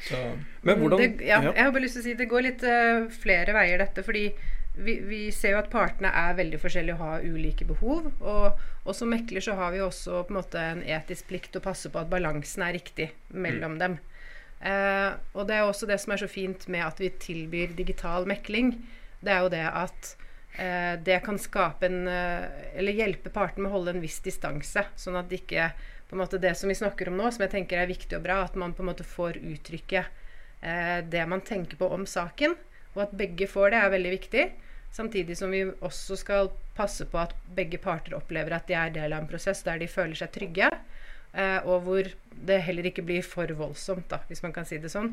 Så. 0.00 0.20
Men 0.64 0.80
hvordan 0.80 1.00
det, 1.00 1.26
ja, 1.28 1.42
Jeg 1.44 1.60
har 1.60 1.72
bare 1.72 1.84
lyst 1.84 1.98
til 1.98 2.04
å 2.04 2.08
si 2.08 2.16
det 2.16 2.28
går 2.28 2.44
litt 2.46 2.62
flere 3.20 3.52
veier, 3.52 3.82
dette. 3.82 4.04
Fordi 4.04 4.30
vi, 4.80 4.94
vi, 5.04 5.18
ser 5.32 5.54
jo 5.54 5.60
at 5.60 5.68
partene 5.72 6.12
er 6.16 6.36
veldig 6.38 6.60
forskjellige 6.62 6.96
og 6.96 7.02
har 7.04 7.24
ulike 7.26 7.66
behov. 7.68 8.08
Og, 8.20 8.62
og 8.84 8.96
som 8.96 9.12
mekler 9.12 9.44
så 9.44 9.56
har 9.58 9.74
vi 9.74 9.82
også 9.84 10.22
på 10.24 10.32
en 10.32 10.38
måte 10.40 10.62
en 10.74 10.84
etisk 10.84 11.28
plikt 11.28 11.58
å 11.58 11.64
passe 11.64 11.92
på 11.92 12.00
at 12.00 12.08
balansen 12.12 12.64
er 12.64 12.76
riktig 12.78 13.10
mellom 13.28 13.76
mm. 13.76 13.82
dem. 13.82 13.98
Eh, 14.60 15.12
og 15.32 15.46
det 15.48 15.56
er 15.56 15.64
også 15.64 15.88
det 15.88 15.96
som 16.02 16.12
er 16.12 16.20
så 16.20 16.28
fint 16.28 16.66
med 16.68 16.84
at 16.84 17.00
vi 17.00 17.12
tilbyr 17.22 17.76
digital 17.78 18.28
mekling. 18.28 18.74
Det 19.20 19.32
er 19.32 19.44
jo 19.44 19.52
det 19.52 19.64
at 19.66 20.10
eh, 20.60 20.94
det 21.00 21.20
kan 21.24 21.40
skape 21.40 21.88
en 21.88 22.08
eh, 22.08 22.76
Eller 22.76 22.96
hjelpe 22.96 23.32
partene 23.32 23.64
med 23.64 23.72
å 23.72 23.78
holde 23.78 23.96
en 23.96 24.04
viss 24.04 24.20
distanse. 24.24 24.84
Sånn 25.00 25.18
at 25.20 25.30
det 25.30 25.42
ikke 25.42 25.70
på 26.10 26.16
en 26.16 26.24
måte 26.24 26.40
Det 26.42 26.56
som 26.58 26.68
vi 26.68 26.74
snakker 26.74 27.08
om 27.08 27.20
nå, 27.20 27.28
som 27.30 27.44
jeg 27.44 27.52
tenker 27.52 27.78
er 27.78 27.86
viktig 27.86 28.16
og 28.18 28.24
bra, 28.24 28.40
at 28.42 28.56
man 28.58 28.74
på 28.74 28.82
en 28.82 28.90
måte 28.90 29.06
får 29.06 29.38
uttrykke 29.38 30.02
eh, 30.02 30.98
det 31.06 31.22
man 31.30 31.44
tenker 31.46 31.78
på 31.78 31.86
om 31.86 32.02
saken. 32.08 32.56
Og 32.96 33.04
at 33.04 33.14
begge 33.14 33.46
får 33.46 33.70
det, 33.70 33.78
er 33.78 33.94
veldig 33.94 34.12
viktig. 34.16 34.48
Samtidig 34.90 35.36
som 35.38 35.52
vi 35.54 35.62
også 35.70 36.16
skal 36.18 36.50
passe 36.74 37.06
på 37.06 37.20
at 37.20 37.36
begge 37.54 37.78
parter 37.78 38.16
opplever 38.18 38.56
at 38.56 38.66
de 38.66 38.74
er 38.74 38.90
del 38.94 39.14
av 39.14 39.22
en 39.22 39.30
prosess 39.30 39.62
der 39.62 39.78
de 39.78 39.86
føler 39.90 40.18
seg 40.18 40.32
trygge. 40.34 40.70
Eh, 41.32 41.58
og 41.66 41.86
hvor 41.86 42.10
det 42.30 42.62
heller 42.66 42.88
ikke 42.90 43.04
blir 43.06 43.24
for 43.26 43.50
voldsomt, 43.56 44.08
da, 44.10 44.22
hvis 44.28 44.42
man 44.42 44.54
kan 44.56 44.66
si 44.68 44.80
det 44.82 44.92
sånn. 44.92 45.12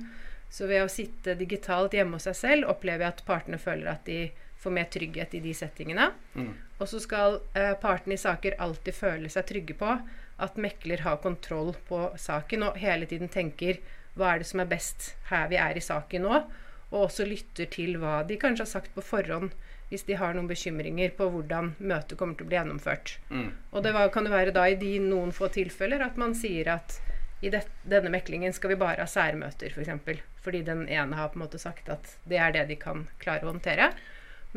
Så 0.50 0.70
ved 0.70 0.86
å 0.86 0.92
sitte 0.92 1.36
digitalt 1.38 1.96
hjemme 1.98 2.18
hos 2.18 2.28
seg 2.30 2.38
selv 2.40 2.72
opplever 2.72 3.06
jeg 3.06 3.16
at 3.16 3.26
partene 3.28 3.60
føler 3.60 3.92
at 3.92 4.06
de 4.08 4.30
får 4.58 4.74
mer 4.74 4.88
trygghet 4.94 5.36
i 5.38 5.44
de 5.44 5.54
settingene. 5.54 6.10
Mm. 6.38 6.54
Og 6.80 6.90
så 6.90 7.02
skal 7.04 7.42
eh, 7.58 7.74
partene 7.82 8.16
i 8.16 8.22
saker 8.22 8.58
alltid 8.64 8.96
føle 8.96 9.32
seg 9.34 9.50
trygge 9.50 9.78
på 9.78 9.98
at 10.38 10.60
mekler 10.62 11.04
har 11.06 11.22
kontroll 11.22 11.74
på 11.90 12.04
saken 12.22 12.68
og 12.68 12.78
hele 12.82 13.08
tiden 13.10 13.30
tenker 13.34 13.82
hva 14.18 14.34
er 14.34 14.42
det 14.42 14.50
som 14.50 14.62
er 14.62 14.70
best 14.70 15.12
her 15.30 15.50
vi 15.52 15.60
er 15.62 15.78
i 15.78 15.84
saken 15.84 16.26
nå, 16.26 16.42
og 16.88 17.00
også 17.04 17.26
lytter 17.28 17.70
til 17.74 17.98
hva 18.02 18.22
de 18.26 18.38
kanskje 18.40 18.66
har 18.66 18.72
sagt 18.72 18.94
på 18.96 19.04
forhånd 19.06 19.54
hvis 19.90 20.04
de 20.08 20.18
har 20.20 20.36
noen 20.36 20.50
bekymringer 20.50 21.14
på 21.16 21.30
hvordan 21.32 21.74
møtet 21.80 22.18
kommer 22.20 22.36
til 22.36 22.48
å 22.48 22.52
bli 22.52 22.58
gjennomført. 22.60 23.14
Mm. 23.32 23.52
Og 23.72 23.86
det 23.86 23.94
var, 23.96 24.10
kan 24.12 24.28
det 24.28 24.34
være 24.34 24.56
da 24.56 24.66
i 24.68 24.76
de 24.80 24.98
noen 25.04 25.32
få 25.36 25.48
tilfeller 25.54 26.04
at 26.04 26.20
man 26.20 26.36
sier 26.36 26.74
at 26.76 27.00
i 27.46 27.52
det, 27.54 27.64
denne 27.86 28.10
meklingen 28.12 28.54
skal 28.56 28.74
vi 28.74 28.80
bare 28.82 29.06
ha 29.06 29.10
særmøter, 29.10 29.70
f.eks. 29.70 29.76
For 29.78 29.86
eksempel, 29.86 30.22
fordi 30.44 30.64
den 30.68 30.88
ene 30.90 31.18
har 31.20 31.32
på 31.32 31.38
en 31.40 31.46
måte 31.46 31.62
sagt 31.62 31.90
at 31.94 32.16
det 32.28 32.40
er 32.42 32.56
det 32.56 32.66
de 32.72 32.80
kan 32.82 33.06
klare 33.22 33.46
å 33.46 33.52
håndtere. 33.52 33.92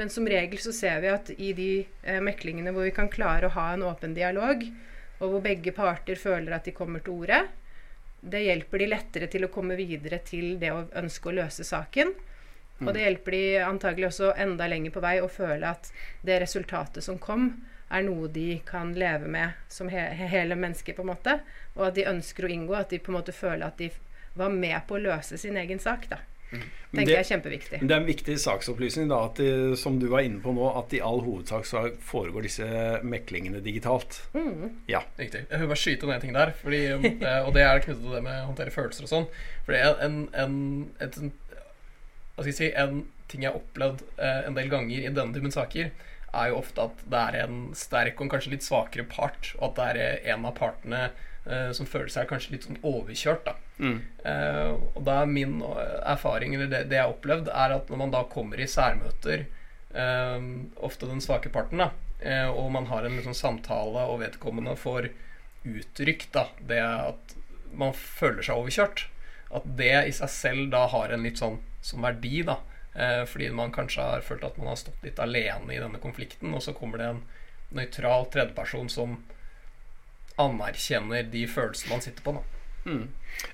Men 0.00 0.10
som 0.10 0.26
regel 0.28 0.60
så 0.62 0.72
ser 0.75 1.02
vi 1.02 1.10
at 1.12 1.30
i 1.37 1.52
de 1.56 1.70
eh, 1.82 2.20
meklingene 2.25 2.72
hvor 2.75 2.87
vi 2.87 2.94
kan 2.96 3.10
klare 3.12 3.49
å 3.50 3.54
ha 3.54 3.66
en 3.75 3.84
åpen 3.87 4.14
dialog, 4.16 4.64
og 5.20 5.34
hvor 5.34 5.42
begge 5.44 5.75
parter 5.76 6.16
føler 6.16 6.56
at 6.56 6.64
de 6.66 6.75
kommer 6.75 7.04
til 7.04 7.20
orde, 7.20 7.42
det 8.20 8.42
hjelper 8.44 8.82
de 8.82 8.88
lettere 8.88 9.28
til 9.32 9.44
å 9.46 9.52
komme 9.52 9.76
videre 9.78 10.20
til 10.25 10.56
det 10.60 10.72
å 10.72 10.87
ønske 11.00 11.30
å 11.30 11.37
løse 11.37 11.64
saken. 11.64 12.12
Mm. 12.80 12.88
Og 12.88 12.94
det 12.96 13.04
hjelper 13.04 13.37
de 13.37 13.44
antagelig 13.64 14.08
også 14.10 14.32
enda 14.40 14.68
lenger 14.70 14.94
på 14.94 15.02
vei 15.04 15.18
å 15.20 15.28
føle 15.30 15.68
at 15.68 15.90
det 16.26 16.40
resultatet 16.42 17.04
som 17.04 17.20
kom, 17.20 17.52
er 17.90 18.04
noe 18.06 18.28
de 18.30 18.60
kan 18.66 18.92
leve 18.94 19.28
med 19.28 19.56
som 19.68 19.90
he 19.90 20.00
hele 20.30 20.56
mennesker, 20.56 20.94
på 20.94 21.02
en 21.04 21.10
måte. 21.10 21.40
Og 21.76 21.88
at 21.88 21.96
de 21.99 22.06
ønsker 22.08 22.46
å 22.46 22.52
inngå. 22.54 22.76
At 22.78 22.94
de 22.94 23.00
på 23.02 23.10
en 23.10 23.18
måte 23.18 23.34
føler 23.34 23.66
at 23.66 23.80
de 23.82 23.90
var 24.38 24.52
med 24.54 24.78
på 24.87 24.96
å 24.96 25.02
løse 25.10 25.38
sin 25.38 25.58
egen 25.58 25.82
sak. 25.82 26.06
da. 26.10 26.20
Mm. 26.50 26.62
tenker 26.90 27.06
det, 27.06 27.12
jeg 27.14 27.22
er 27.22 27.28
kjempeviktig. 27.28 27.78
Det 27.87 27.94
er 27.94 28.00
en 28.00 28.08
viktig 28.08 28.34
saksopplysning, 28.42 29.10
da, 29.12 29.20
at 29.28 29.38
de, 29.38 29.76
som 29.78 30.00
du 30.02 30.08
var 30.10 30.25
inne 30.26 30.40
på 30.42 30.50
nå, 30.54 30.64
at 30.80 30.94
i 30.96 31.02
all 31.06 31.22
hovedsak 31.22 31.68
så 31.68 31.84
foregår 32.02 32.49
disse 32.49 32.66
meklingene 33.06 33.60
digitalt. 33.62 34.18
Mm. 34.34 34.80
Ja. 34.90 35.04
Riktig. 35.20 35.44
Jeg 35.46 35.62
vil 35.62 35.70
bare 35.70 35.82
skyte 35.84 36.10
ned 36.10 36.16
en 36.16 36.25
ting 36.25 36.34
der, 36.34 36.54
fordi, 36.58 36.80
eh, 36.90 37.38
og 37.44 37.54
det 37.54 37.66
er 37.66 37.84
knyttet 37.84 38.02
til 38.02 38.16
det 38.16 38.25
med 38.26 38.40
å 38.40 38.49
håndtere 38.49 38.75
følelser 38.75 39.06
og 39.06 39.12
sånn. 39.12 39.28
For 39.66 39.76
det 39.76 39.84
er 39.84 40.02
en, 40.08 40.18
en, 40.34 40.58
et, 40.99 41.20
hva 42.40 42.47
skal 42.47 42.54
jeg 42.54 42.61
si, 42.61 42.68
en 42.80 43.02
ting 43.30 43.44
jeg 43.44 43.52
har 43.52 43.61
opplevd 43.61 44.04
eh, 44.16 44.47
en 44.49 44.56
del 44.56 44.70
ganger 44.73 45.04
i 45.04 45.12
denne 45.12 45.37
typen 45.37 45.52
saker, 45.54 45.90
er 46.30 46.50
jo 46.50 46.61
ofte 46.61 46.87
at 46.87 47.02
det 47.11 47.20
er 47.20 47.37
en 47.44 47.59
sterk 47.76 48.20
og 48.23 48.30
kanskje 48.32 48.54
litt 48.54 48.66
svakere 48.66 49.04
part, 49.11 49.52
og 49.59 49.70
at 49.70 49.76
det 49.76 49.88
er 49.90 50.00
eh, 50.00 50.32
en 50.35 50.47
av 50.49 50.56
partene 50.56 51.02
eh, 51.44 51.70
som 51.76 51.88
føler 51.90 52.11
seg 52.12 52.30
kanskje 52.30 52.54
litt 52.54 52.66
sånn 52.68 52.80
overkjørt. 52.87 53.44
Da. 53.50 53.56
Mm. 53.76 53.99
Eh, 54.25 54.73
og 54.94 55.00
da 55.06 55.20
er 55.20 55.32
min 55.37 55.59
erfaring, 55.61 56.56
eller 56.56 56.70
det, 56.70 56.85
det, 56.88 56.97
jeg 56.97 57.06
har 57.06 57.16
opplevd, 57.16 57.50
er 57.52 57.76
at 57.76 57.92
når 57.92 58.02
man 58.04 58.14
da 58.16 58.25
kommer 58.32 58.62
i 58.62 58.70
særmøter, 58.70 59.47
eh, 59.92 60.50
ofte 60.90 61.11
den 61.11 61.20
svake 61.25 61.52
parten, 61.52 61.85
da, 61.85 61.90
eh, 62.25 62.49
og 62.49 62.73
man 62.73 62.88
har 62.88 63.04
en 63.04 63.20
liksom, 63.20 63.37
samtale, 63.37 64.09
og 64.09 64.23
vedkommende 64.25 64.78
får 64.80 65.12
uttrykt 65.68 66.30
da, 66.32 66.49
det 66.64 66.80
at 66.80 67.35
man 67.76 67.92
føler 67.92 68.42
seg 68.42 68.56
overkjørt, 68.62 69.11
at 69.50 69.66
det 69.76 69.92
i 70.06 70.14
seg 70.14 70.30
selv 70.32 70.70
da 70.73 70.87
har 70.92 71.12
en 71.12 71.26
litt 71.26 71.42
sånn 71.42 71.59
som 71.80 72.04
verdi, 72.04 72.42
da. 72.46 72.58
Eh, 72.94 73.25
fordi 73.26 73.50
man 73.54 73.72
kanskje 73.72 74.02
har 74.02 74.25
følt 74.26 74.44
at 74.44 74.56
man 74.58 74.72
har 74.72 74.80
stått 74.80 75.04
litt 75.06 75.20
alene 75.22 75.75
i 75.75 75.80
denne 75.80 76.00
konflikten, 76.02 76.54
og 76.54 76.62
så 76.64 76.75
kommer 76.76 76.99
det 76.99 77.10
en 77.10 77.22
nøytral 77.76 78.26
tredjeperson 78.32 78.90
som 78.90 79.20
anerkjenner 80.40 81.28
de 81.30 81.44
følelsene 81.50 81.94
man 81.94 82.04
sitter 82.04 82.26
på. 82.26 82.34
Mm. 82.87 83.06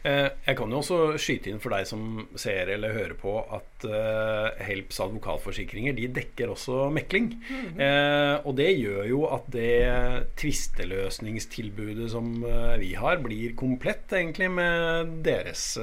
Eh, 0.06 0.28
jeg 0.46 0.58
kan 0.58 0.72
jo 0.72 0.80
også 0.80 0.98
skyte 1.20 1.50
inn 1.50 1.60
for 1.62 1.74
deg 1.74 1.86
som 1.88 2.26
ser 2.38 2.70
eller 2.74 2.94
hører 2.94 3.16
på, 3.18 3.34
at 3.56 3.86
uh, 3.90 4.64
Helps 4.66 5.00
advokatforsikringer 5.02 5.96
de 5.96 6.08
dekker 6.14 6.52
også 6.52 6.88
mekling. 6.94 7.32
Mm. 7.48 7.66
-hmm. 7.76 8.46
og 8.46 8.56
det 8.56 8.70
gjør 8.78 9.04
jo 9.08 9.20
at 9.26 9.44
det 9.52 10.26
tvisteløsningstilbudet 10.36 12.10
som 12.10 12.44
vi 12.78 12.94
har, 12.94 13.16
blir 13.18 13.56
komplett 13.56 14.12
egentlig 14.12 14.50
med 14.50 15.12
deres 15.24 15.78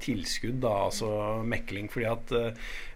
tilskudd, 0.00 0.60
da, 0.62 0.74
altså 0.86 1.42
mekling. 1.44 1.90
Fordi 1.90 2.06
at 2.06 2.32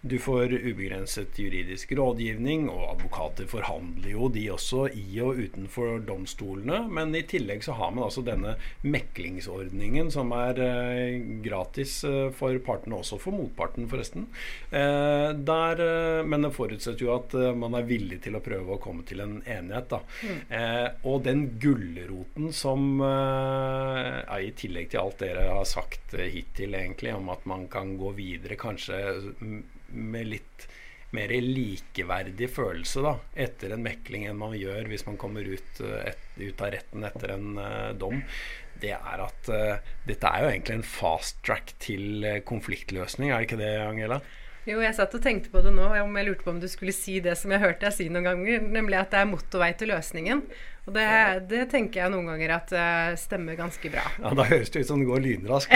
du 0.05 0.19
får 0.19 0.53
ubegrenset 0.53 1.39
juridisk 1.39 1.93
rådgivning, 1.97 2.67
og 2.69 2.91
advokater 2.91 3.47
forhandler 3.49 4.11
jo 4.11 4.29
de 4.29 4.43
også 4.53 4.83
i 4.93 5.21
og 5.25 5.39
utenfor 5.41 6.03
domstolene. 6.05 6.83
Men 6.93 7.15
i 7.17 7.23
tillegg 7.25 7.65
så 7.65 7.73
har 7.79 7.95
man 7.95 8.05
altså 8.05 8.21
denne 8.27 8.53
meklingsordningen 8.83 10.11
som 10.13 10.34
er 10.35 10.61
eh, 10.65 11.17
gratis 11.45 11.97
eh, 12.09 12.29
for 12.37 12.57
partene, 12.67 12.99
også 13.01 13.19
for 13.23 13.37
motparten, 13.37 13.89
forresten. 13.91 14.27
Eh, 14.71 15.31
der, 15.35 15.83
men 16.29 16.47
det 16.47 16.53
forutsetter 16.57 17.07
jo 17.07 17.15
at 17.17 17.35
man 17.59 17.77
er 17.79 17.89
villig 17.89 18.21
til 18.25 18.39
å 18.39 18.43
prøve 18.45 18.77
å 18.77 18.83
komme 18.83 19.07
til 19.09 19.25
en 19.25 19.39
enighet. 19.41 19.91
Da. 19.95 20.01
Mm. 20.25 20.39
og 21.11 21.25
den 21.27 21.43
gulroten 21.61 22.53
som 22.57 23.01
ja, 23.03 24.37
I 24.41 24.53
tillegg 24.57 24.89
til 24.93 25.03
alt 25.03 25.21
dere 25.21 25.45
har 25.51 25.67
sagt 25.69 26.15
hittil, 26.17 26.77
egentlig, 26.79 27.13
om 27.15 27.29
at 27.35 27.45
man 27.49 27.67
kan 27.73 27.95
gå 28.01 28.15
videre 28.17 28.57
kanskje 28.61 28.97
med 29.95 30.31
litt 30.31 30.67
mer 31.15 31.31
likeverdig 31.41 32.49
følelse 32.51 33.03
da, 33.05 33.15
etter 33.47 33.75
en 33.75 33.85
mekling 33.85 34.27
enn 34.29 34.39
man 34.39 34.57
gjør 34.59 34.89
hvis 34.91 35.07
man 35.07 35.19
kommer 35.21 35.47
ut, 35.47 35.81
et, 35.81 36.25
ut 36.41 36.65
av 36.65 36.73
retten 36.75 37.07
etter 37.07 37.35
en 37.37 37.61
uh, 37.61 37.93
dom, 37.99 38.23
det 38.83 38.95
er 38.97 39.25
at 39.25 39.51
uh, 39.53 39.93
dette 40.09 40.31
er 40.31 40.45
jo 40.45 40.51
egentlig 40.53 40.79
en 40.79 40.89
fast 40.89 41.39
track 41.47 41.75
til 41.83 42.25
uh, 42.25 42.41
konfliktløsning, 42.47 43.31
er 43.31 43.43
det 43.43 43.49
ikke 43.51 43.61
det, 43.61 43.75
Angela? 43.85 44.21
Jo, 44.65 44.79
jeg 44.81 44.97
satt 44.97 45.13
og 45.13 45.21
tenkte 45.21 45.51
på 45.53 45.61
det 45.61 45.75
nå, 45.77 45.91
om 46.01 46.15
jeg 46.17 46.25
lurte 46.25 46.45
på 46.47 46.53
om 46.55 46.61
du 46.61 46.71
skulle 46.73 46.93
si 46.97 47.19
det 47.21 47.35
som 47.37 47.53
jeg 47.53 47.61
hørte 47.61 47.85
deg 47.85 47.93
si 47.93 48.07
noen 48.09 48.31
ganger, 48.31 48.63
nemlig 48.65 48.97
at 48.97 49.11
det 49.13 49.19
er 49.21 49.29
motorvei 49.29 49.75
til 49.77 49.93
løsningen. 49.93 50.41
Og 50.85 50.93
det, 50.93 51.05
det, 51.49 51.63
tenker 51.73 52.03
jeg 52.03 52.13
noen 52.13 52.29
ganger 52.29 52.55
at 52.59 52.73
uh, 52.77 53.13
stemmer 53.21 53.57
ganske 53.57 53.89
bra. 53.93 54.05
Ja, 54.21 54.33
Da 54.37 54.47
høres 54.49 54.73
det 54.73 54.85
ut 54.85 54.89
som 54.89 55.01
det 55.01 55.09
går 55.09 55.23
lynraskt. 55.25 55.73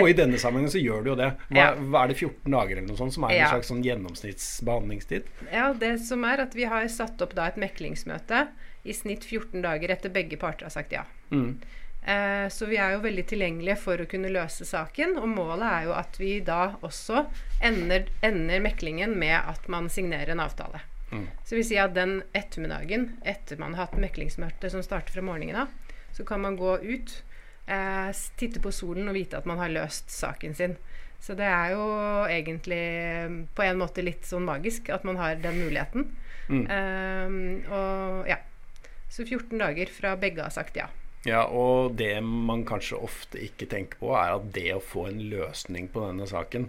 og 0.00 0.08
i 0.08 0.16
denne 0.16 0.40
sammenhengen 0.40 0.72
så 0.72 0.80
gjør 0.80 1.04
det 1.04 1.12
jo 1.12 1.16
det. 1.20 1.30
Hva, 1.48 1.66
hva, 1.80 2.02
er 2.02 2.12
det 2.12 2.18
14 2.18 2.56
dager 2.56 2.76
eller 2.76 2.88
noe 2.88 3.00
sånt 3.00 3.16
som 3.16 3.26
er 3.28 3.36
ja. 3.36 3.46
en 3.46 3.54
slags 3.56 3.72
sånn 3.72 3.84
gjennomsnittsbehandlingstid? 3.84 5.32
Ja, 5.52 5.70
det 5.76 5.94
som 6.04 6.24
er 6.28 6.44
at 6.44 6.56
vi 6.56 6.68
har 6.68 6.88
satt 6.92 7.24
opp 7.24 7.36
da 7.36 7.50
et 7.52 7.60
meklingsmøte 7.60 8.46
i 8.84 8.96
snitt 8.96 9.24
14 9.24 9.64
dager 9.64 9.92
etter 9.96 10.12
begge 10.12 10.40
parter 10.40 10.68
har 10.68 10.76
sagt 10.76 10.92
ja. 10.92 11.04
Mm. 11.32 11.56
Eh, 12.04 12.48
så 12.48 12.66
vi 12.68 12.76
er 12.76 12.94
jo 12.94 13.04
veldig 13.04 13.24
tilgjengelige 13.30 13.78
for 13.80 14.00
å 14.00 14.08
kunne 14.08 14.32
løse 14.32 14.66
saken. 14.68 15.16
Og 15.20 15.28
målet 15.30 15.66
er 15.68 15.86
jo 15.88 15.94
at 15.96 16.18
vi 16.20 16.32
da 16.44 16.74
også 16.84 17.24
ender, 17.64 18.08
ender 18.24 18.64
meklingen 18.64 19.16
med 19.18 19.38
at 19.40 19.68
man 19.72 19.88
signerer 19.92 20.34
en 20.34 20.44
avtale. 20.44 20.82
Mm. 21.12 21.28
Så 21.46 21.56
vil 21.56 21.68
si 21.68 21.78
at 21.80 21.94
den 21.96 22.18
ettermiddagen 22.36 23.14
etter 23.24 23.60
man 23.60 23.76
har 23.76 23.88
hatt 23.88 24.00
meklingsmøte 24.00 24.72
som 24.72 24.82
starter 24.84 25.14
fra 25.14 25.24
morgenen 25.24 25.64
av, 25.64 25.94
så 26.14 26.26
kan 26.26 26.42
man 26.42 26.58
gå 26.58 26.76
ut, 26.82 27.22
eh, 27.66 28.10
titte 28.36 28.60
på 28.60 28.72
solen 28.72 29.08
og 29.08 29.16
vite 29.16 29.38
at 29.38 29.48
man 29.48 29.62
har 29.62 29.72
løst 29.72 30.10
saken 30.12 30.54
sin. 30.54 30.76
Så 31.24 31.32
det 31.38 31.46
er 31.48 31.72
jo 31.72 31.84
egentlig 32.28 32.82
på 33.56 33.64
en 33.64 33.78
måte 33.80 34.02
litt 34.04 34.26
sånn 34.28 34.44
magisk 34.44 34.90
at 34.92 35.06
man 35.08 35.16
har 35.16 35.38
den 35.40 35.56
muligheten. 35.62 36.10
Mm. 36.52 36.66
Um, 36.68 37.38
og 37.72 38.28
ja. 38.28 38.42
Så 39.08 39.24
14 39.24 39.56
dager 39.56 39.88
fra 39.94 40.16
begge 40.20 40.42
har 40.44 40.52
sagt 40.52 40.76
ja. 40.76 40.90
Ja, 41.24 41.46
og 41.48 41.94
det 41.96 42.18
man 42.20 42.66
kanskje 42.68 43.00
ofte 43.00 43.40
ikke 43.40 43.68
tenker 43.70 44.00
på, 44.00 44.12
er 44.18 44.36
at 44.36 44.50
det 44.56 44.68
å 44.74 44.82
få 44.84 45.06
en 45.08 45.22
løsning 45.30 45.88
på 45.92 46.04
denne 46.04 46.28
saken, 46.28 46.68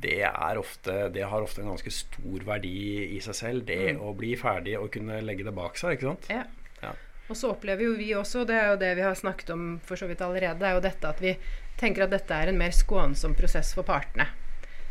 det, 0.00 0.24
ofte, 0.56 1.10
det 1.12 1.26
har 1.28 1.44
ofte 1.44 1.60
en 1.60 1.74
ganske 1.74 1.92
stor 1.92 2.46
verdi 2.46 2.72
i 3.16 3.20
seg 3.20 3.36
selv. 3.36 3.66
Det 3.68 3.96
mm. 3.98 4.00
å 4.00 4.14
bli 4.16 4.32
ferdig 4.40 4.78
og 4.80 4.88
kunne 4.94 5.20
legge 5.20 5.44
det 5.44 5.52
bak 5.56 5.76
seg, 5.76 5.98
ikke 5.98 6.08
sant. 6.08 6.30
Ja. 6.32 6.46
ja. 6.80 6.94
Og 7.28 7.36
så 7.36 7.52
opplever 7.52 7.90
jo 7.90 7.96
vi 7.98 8.14
også, 8.16 8.46
det 8.48 8.56
er 8.56 8.70
jo 8.72 8.80
det 8.80 8.94
vi 8.96 9.04
har 9.04 9.18
snakket 9.18 9.52
om 9.52 9.66
for 9.84 10.00
så 10.00 10.08
vidt 10.08 10.24
allerede, 10.24 10.56
det 10.62 10.70
er 10.70 10.78
jo 10.78 10.86
dette 10.88 11.12
at 11.12 11.20
vi 11.20 11.34
tenker 11.80 12.06
at 12.06 12.14
dette 12.14 12.36
er 12.36 12.50
en 12.50 12.60
mer 12.60 12.72
skånsom 12.76 13.36
prosess 13.36 13.74
for 13.76 13.88
partene 13.88 14.28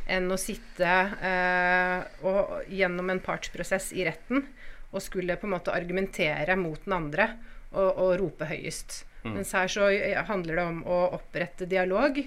enn 0.10 0.30
å 0.34 0.40
sitte 0.42 0.90
eh, 1.22 2.00
og, 2.26 2.64
gjennom 2.74 3.12
en 3.14 3.22
partsprosess 3.22 3.92
i 3.94 4.06
retten 4.08 4.42
og 4.90 5.04
skulle 5.06 5.38
på 5.38 5.46
en 5.46 5.54
måte 5.54 5.74
argumentere 5.76 6.56
mot 6.58 6.82
den 6.86 6.96
andre 6.96 7.28
og, 7.72 7.90
og 7.90 8.14
rope 8.22 8.50
høyest. 8.50 9.04
Mm. 9.24 9.40
Mens 9.40 9.54
her 9.56 9.72
så 9.72 9.90
handler 10.30 10.60
det 10.60 10.66
om 10.66 10.84
å 10.88 11.00
opprette 11.18 11.68
dialog. 11.70 12.22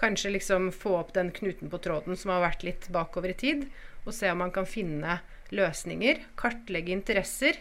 Kanskje 0.00 0.34
liksom 0.34 0.70
få 0.74 0.98
opp 1.00 1.14
den 1.16 1.32
knuten 1.34 1.72
på 1.72 1.80
tråden 1.82 2.18
som 2.18 2.34
har 2.34 2.44
vært 2.44 2.66
litt 2.66 2.88
bakover 2.92 3.32
i 3.32 3.38
tid, 3.38 3.66
og 4.04 4.14
se 4.14 4.30
om 4.30 4.42
man 4.44 4.52
kan 4.54 4.68
finne 4.68 5.20
løsninger. 5.54 6.22
Kartlegge 6.38 6.94
interesser. 6.94 7.58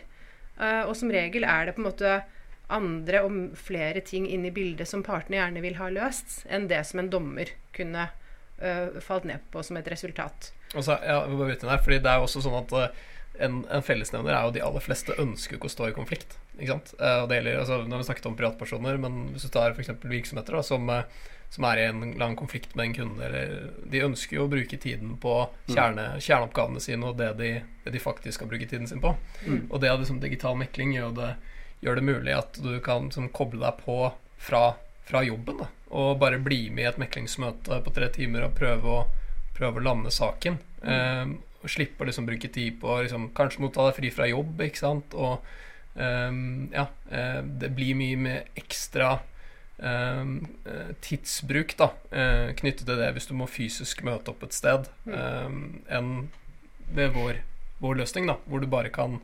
Uh, 0.60 0.86
og 0.88 0.96
som 0.96 1.12
regel 1.12 1.44
er 1.48 1.68
det 1.68 1.76
på 1.76 1.84
en 1.84 1.90
måte 1.90 2.12
andre 2.72 3.22
og 3.26 3.58
flere 3.60 4.02
ting 4.06 4.26
inn 4.32 4.46
i 4.48 4.54
bildet 4.54 4.90
som 4.90 5.04
partene 5.06 5.38
gjerne 5.38 5.62
vil 5.62 5.76
ha 5.78 5.90
løst, 5.94 6.40
enn 6.50 6.70
det 6.72 6.80
som 6.88 7.02
en 7.02 7.12
dommer 7.14 7.52
kunne 7.76 8.08
uh, 8.08 9.02
falt 9.04 9.28
ned 9.30 9.44
på 9.54 9.64
som 9.66 9.78
et 9.80 9.90
resultat. 9.92 10.52
Så, 10.74 10.96
ja, 11.06 11.22
fordi 11.28 12.00
det 12.00 12.10
er 12.10 12.20
jo 12.20 12.28
også 12.28 12.44
sånn 12.46 12.58
at 12.64 12.74
uh, 12.76 13.06
en, 13.40 13.62
en, 13.68 13.84
fellesnevner 13.86 14.34
er 14.34 14.48
jo 14.48 14.56
de 14.56 14.64
aller 14.66 14.84
fleste 14.84 15.16
ønsker 15.22 15.60
ikke 15.60 15.70
å 15.70 15.76
stå 15.76 15.92
i 15.92 15.96
konflikt. 15.96 16.38
Ikke 16.58 16.72
sant? 16.72 16.92
Eh, 17.00 17.22
og 17.22 17.30
det 17.30 17.40
gjelder, 17.40 17.62
altså, 17.62 17.80
når 17.84 18.02
vi 18.02 18.08
snakket 18.10 18.28
om 18.30 18.36
privatpersoner, 18.40 19.00
men 19.02 19.24
hvis 19.34 19.48
du 19.48 19.52
tar 19.54 19.76
f.eks. 19.76 19.92
virksomheter 20.04 20.58
da, 20.58 20.62
som, 20.66 20.90
eh, 20.94 21.26
som, 21.54 21.68
er 21.70 21.82
i 21.82 21.88
en 21.90 22.14
lang 22.20 22.36
konflikt 22.40 22.76
med 22.76 22.90
en 22.90 22.96
kunde, 23.00 23.28
eller, 23.28 23.56
de 23.92 24.04
ønsker 24.06 24.40
jo 24.40 24.46
å 24.46 24.52
bruke 24.52 24.80
tiden 24.82 25.16
på 25.22 25.36
mm. 25.46 25.74
kjerne, 25.74 26.08
kjerneoppgavene 26.24 26.84
sine 26.84 27.12
og 27.12 27.20
det 27.20 27.34
de, 27.42 27.52
det 27.84 27.96
de, 27.96 28.04
faktisk 28.04 28.40
skal 28.40 28.52
bruke 28.52 28.70
tiden 28.72 28.88
sin 28.92 29.04
på. 29.04 29.16
Mm. 29.46 29.66
Og 29.70 29.82
det 29.84 29.92
av 29.92 30.02
liksom, 30.04 30.22
digital 30.24 30.58
mekling 30.60 30.96
gjør 30.96 31.16
det, 31.20 31.32
gjør 31.84 32.00
det, 32.00 32.08
mulig 32.08 32.38
at 32.38 32.62
du 32.64 32.72
kan 32.84 33.12
som, 33.16 33.28
koble 33.36 33.64
deg 33.66 33.84
på 33.84 34.00
fra, 34.42 34.64
fra 35.08 35.26
jobben 35.26 35.60
da, 35.64 35.70
og 35.96 36.16
bare 36.22 36.42
bli 36.44 36.70
med 36.70 36.86
i 36.86 36.90
et 36.94 37.02
meklingsmøte 37.02 37.82
på 37.84 37.94
tre 37.96 38.10
timer 38.16 38.48
og 38.48 38.56
prøve 38.58 38.96
å, 39.02 39.04
prøve 39.56 39.82
å 39.82 39.86
lande 39.92 40.12
saken. 40.14 40.58
Mm. 40.86 40.96
Um, 40.96 41.36
og 41.66 41.72
slippe 41.74 42.04
å 42.04 42.08
liksom 42.08 42.28
bruke 42.28 42.50
tid 42.54 42.78
på 42.82 43.00
liksom, 43.02 43.32
kanskje 43.38 43.64
motta 43.64 43.88
deg 43.88 43.96
fri 43.98 44.12
fra 44.14 44.28
jobb, 44.30 44.60
ikke 44.68 44.84
sant. 44.84 45.16
Og 45.18 45.42
ja, 45.96 46.90
uh, 47.12 47.42
det 47.62 47.70
blir 47.78 47.96
mye 47.96 48.18
med 48.20 48.58
ekstra 48.60 49.14
um, 49.78 50.40
tidsbruk 51.00 51.76
da, 51.80 51.92
uh, 52.12 52.50
knyttet 52.60 52.84
til 52.88 53.00
det 53.00 53.12
hvis 53.16 53.30
du 53.30 53.36
må 53.40 53.48
fysisk 53.48 54.04
møte 54.08 54.34
opp 54.34 54.44
et 54.44 54.56
sted, 54.56 54.90
um, 55.08 55.62
enn 55.88 56.12
ved 56.96 57.16
vår, 57.16 57.40
vår, 57.80 58.02
løsning, 58.02 58.28
da, 58.30 58.38
hvor 58.46 58.62
du 58.62 58.68
bare 58.70 58.92
kan 58.94 59.22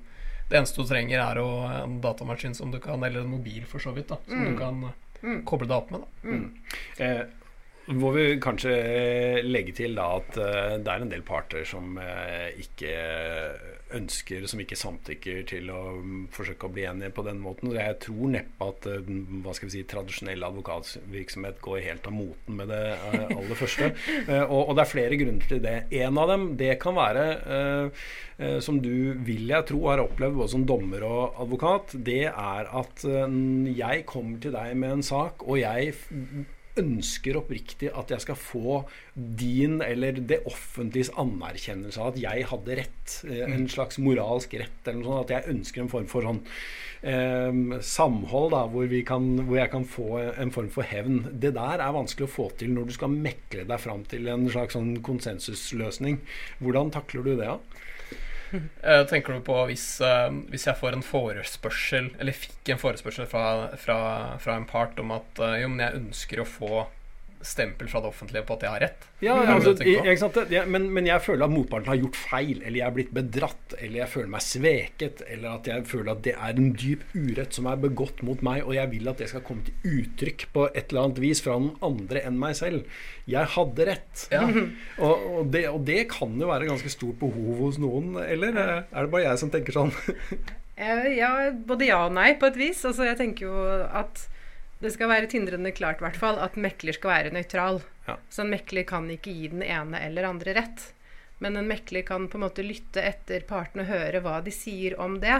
Det 0.50 0.58
eneste 0.58 0.84
du 0.84 0.88
trenger, 0.90 1.22
er 1.24 1.38
å, 1.40 1.50
en 1.72 2.02
datamaskin 2.04 2.56
som 2.58 2.74
du 2.74 2.80
kan, 2.84 3.00
eller 3.08 3.24
en 3.24 3.32
mobil 3.32 3.64
for 3.70 3.80
så 3.80 3.94
vidt, 3.96 4.10
da, 4.12 4.18
som 4.28 4.42
mm. 4.42 4.48
du 4.50 4.58
kan 4.60 4.82
mm. 5.22 5.38
koble 5.48 5.70
deg 5.70 5.78
opp 5.78 5.94
med. 5.94 6.02
Da. 6.02 6.28
Mm. 6.28 6.50
Eh, 7.06 7.22
må 7.90 8.12
vi 8.14 8.24
kanskje 8.42 9.42
legge 9.42 9.74
til 9.76 9.96
da 9.98 10.08
at 10.20 10.38
uh, 10.38 10.78
det 10.78 10.92
er 10.92 11.04
en 11.04 11.12
del 11.12 11.24
parter 11.26 11.66
som 11.68 11.98
uh, 11.98 12.50
ikke 12.62 12.92
ønsker, 13.98 14.46
som 14.48 14.62
ikke 14.62 14.78
samtykker 14.80 15.42
til 15.50 15.72
å 15.74 15.80
um, 15.98 16.28
forsøke 16.32 16.70
å 16.70 16.74
bli 16.76 16.86
enige 16.88 17.12
på 17.18 17.26
den 17.26 17.42
måten. 17.42 17.74
Jeg 17.76 17.98
tror 18.06 18.30
neppe 18.36 18.68
at 18.70 18.88
uh, 18.88 19.10
hva 19.42 19.56
skal 19.58 19.68
vi 19.68 19.74
si, 19.74 19.84
tradisjonell 19.90 20.46
advokatvirksomhet 20.52 21.58
går 21.66 21.82
helt 21.88 22.12
av 22.12 22.16
moten 22.16 22.62
med 22.62 22.70
det 22.72 22.84
aller 23.10 23.58
første. 23.58 23.92
Og, 24.52 24.70
og, 24.70 24.72
det 24.78 24.84
er 24.84 24.90
flere 24.90 25.18
grunner 25.20 25.48
til 25.48 25.62
det. 25.64 25.76
En 26.04 26.18
av 26.22 26.30
dem 26.32 26.46
det 26.60 26.76
kan 26.82 26.96
være, 26.96 27.24
som 28.64 28.80
du 28.84 29.14
vil 29.26 29.52
jeg 29.52 29.68
tro 29.70 29.82
har 29.88 30.02
opplevd 30.04 30.38
både 30.40 30.52
som 30.54 30.64
dommer 30.68 31.04
og 31.08 31.42
advokat, 31.44 31.96
det 32.08 32.24
er 32.30 32.72
at 32.82 33.06
jeg 33.06 34.06
kommer 34.10 34.42
til 34.44 34.56
deg 34.56 34.74
med 34.82 34.98
en 34.98 35.06
sak, 35.06 35.46
og 35.46 35.62
jeg 35.62 35.94
ønsker 36.80 37.40
oppriktig 37.40 37.90
at 37.98 38.12
jeg 38.14 38.24
skal 38.24 38.38
få 38.40 38.82
din 39.16 39.82
eller 39.84 40.22
det 40.28 40.42
offentliges 40.50 41.12
anerkjennelse 41.20 42.00
av 42.00 42.14
at 42.14 42.22
jeg 42.22 42.48
hadde 42.52 42.78
rett. 42.80 43.18
Eh, 43.28 43.44
en 43.48 43.66
mm. 43.66 43.72
slags 43.74 44.00
moralsk 44.02 44.56
rett. 44.62 44.80
eller 44.86 45.02
noe 45.02 45.12
sånt, 45.12 45.26
At 45.28 45.36
jeg 45.36 45.56
ønsker 45.56 45.84
en 45.84 45.92
form 45.92 46.08
for 46.12 46.28
sånn 46.28 46.42
eh, 47.04 47.82
samhold 47.92 48.52
da, 48.56 48.64
hvor, 48.72 48.98
kan, 49.08 49.30
hvor, 49.44 49.60
jeg 49.60 49.74
kan 49.76 49.88
få 49.98 50.10
en 50.32 50.56
form 50.56 50.72
for 50.74 50.88
hevn. 50.88 51.24
Det 51.32 51.54
der 51.58 51.84
er 51.84 51.98
vanskelig 51.98 52.30
å 52.30 52.36
få 52.38 52.50
til 52.60 52.76
når 52.76 52.90
du 52.90 52.98
skal 52.98 53.14
mekle 53.14 53.68
deg 53.68 53.84
fram 53.84 54.06
til 54.12 54.32
en 54.32 54.48
slags 54.52 54.78
sånn 54.78 54.96
konsensusløsning. 55.06 56.22
Hvordan 56.64 56.94
takler 56.96 57.28
du 57.28 57.34
det? 57.36 57.48
da? 57.48 57.60
Uh, 58.52 59.04
tenker 59.08 59.38
du 59.38 59.44
på 59.46 59.56
hvis, 59.70 59.86
uh, 60.04 60.28
hvis, 60.52 60.68
jeg 60.68 60.80
får 60.80 60.98
en 60.98 61.06
forespørsel, 61.06 62.10
eller 62.20 62.36
fikk 62.36 62.74
en 62.74 62.82
forespørsel 62.82 63.30
fra, 63.32 63.46
fra, 63.80 64.00
fra 64.44 64.58
en 64.60 64.68
part 64.70 65.00
om 65.00 65.14
at 65.16 65.40
uh, 65.44 65.56
jo, 65.62 65.70
men 65.72 65.86
jeg 65.86 66.02
ønsker 66.02 66.44
å 66.44 66.50
få 66.50 66.86
stempel 67.48 67.90
fra 67.92 68.02
det 68.04 68.10
offentlige 68.12 68.44
på 68.48 68.56
at 68.58 68.66
jeg 68.66 68.74
har 68.74 68.84
rett. 68.86 69.08
Ja, 69.22 69.36
altså, 69.54 69.74
jeg, 69.86 70.18
ja, 70.50 70.64
men, 70.66 70.88
men, 70.94 71.08
jeg 71.10 71.22
føler 71.22 71.46
at 71.46 71.54
motparten 71.54 71.92
har 71.92 72.00
gjort 72.00 72.18
feil, 72.18 72.62
eller 72.62 72.80
jeg 72.80 72.86
er 72.88 72.96
blitt 72.96 73.14
bedratt, 73.16 73.76
eller 73.78 74.02
jeg 74.02 74.12
føler 74.14 74.32
meg 74.34 74.46
sveket, 74.46 75.24
eller 75.28 75.58
at 75.60 75.70
jeg 75.70 75.86
føler 75.92 76.14
at 76.16 76.24
det 76.26 76.34
er 76.34 76.62
en 76.64 76.72
dyp 76.74 77.04
urett 77.14 77.58
som 77.58 77.70
er 77.70 77.82
begått 77.84 78.24
mot 78.26 78.42
meg, 78.46 78.64
og 78.66 78.74
jeg 78.78 78.92
vil 78.96 79.12
at 79.12 79.22
det 79.22 79.30
skal 79.32 79.46
komme 79.46 79.68
til 79.68 80.02
uttrykk 80.02 80.48
på 80.56 80.68
et 80.72 80.90
eller 80.90 81.06
annet 81.06 81.22
vis 81.24 81.44
fra 81.46 81.60
noen 81.62 81.78
andre 81.92 82.26
enn 82.28 82.40
meg 82.42 82.58
selv. 82.58 83.04
Jeg 83.30 83.54
hadde 83.56 83.88
rett. 83.92 84.26
Ja. 84.34 84.46
Og, 85.02 85.24
og, 85.32 85.46
det, 85.54 85.62
og, 85.70 85.80
det, 85.88 86.04
kan 86.12 86.34
jo 86.38 86.50
være 86.50 86.68
ganske 86.68 86.90
stort 86.92 87.18
behov 87.22 87.62
hos 87.62 87.78
noen, 87.82 88.14
eller 88.22 88.58
er 88.58 88.84
det 88.84 89.10
bare 89.14 89.24
jeg 89.24 89.40
som 89.42 89.52
tenker 89.54 89.74
sånn? 89.76 89.94
ja, 91.22 91.32
både 91.68 91.88
ja 91.88 92.04
og 92.08 92.16
nei, 92.16 92.34
på 92.40 92.50
et 92.50 92.60
vis. 92.60 92.84
Altså, 92.88 93.06
jeg 93.08 93.18
tenker 93.20 93.48
jo 93.48 93.66
at 93.88 94.26
det 94.82 94.92
skal 94.96 95.12
være 95.12 95.30
tindrende 95.30 95.74
klart 95.78 96.02
hvert 96.02 96.18
fall, 96.18 96.40
at 96.42 96.58
mekler 96.58 96.96
skal 96.98 97.14
være 97.14 97.34
nøytral. 97.36 97.82
Ja. 98.08 98.18
Så 98.34 98.42
en 98.42 98.52
mekler 98.54 98.86
kan 98.90 99.10
ikke 99.14 99.34
gi 99.34 99.52
den 99.52 99.62
ene 99.62 100.00
eller 100.02 100.30
andre 100.32 100.56
rett. 100.58 100.88
Men 101.42 101.58
en 101.58 101.70
mekler 101.70 102.02
kan 102.06 102.28
på 102.30 102.38
en 102.38 102.46
måte 102.48 102.66
lytte 102.66 103.02
etter 103.02 103.46
partene 103.50 103.86
og 103.86 103.94
høre 103.94 104.22
hva 104.26 104.40
de 104.46 104.54
sier 104.54 104.98
om 105.02 105.20
det. 105.22 105.38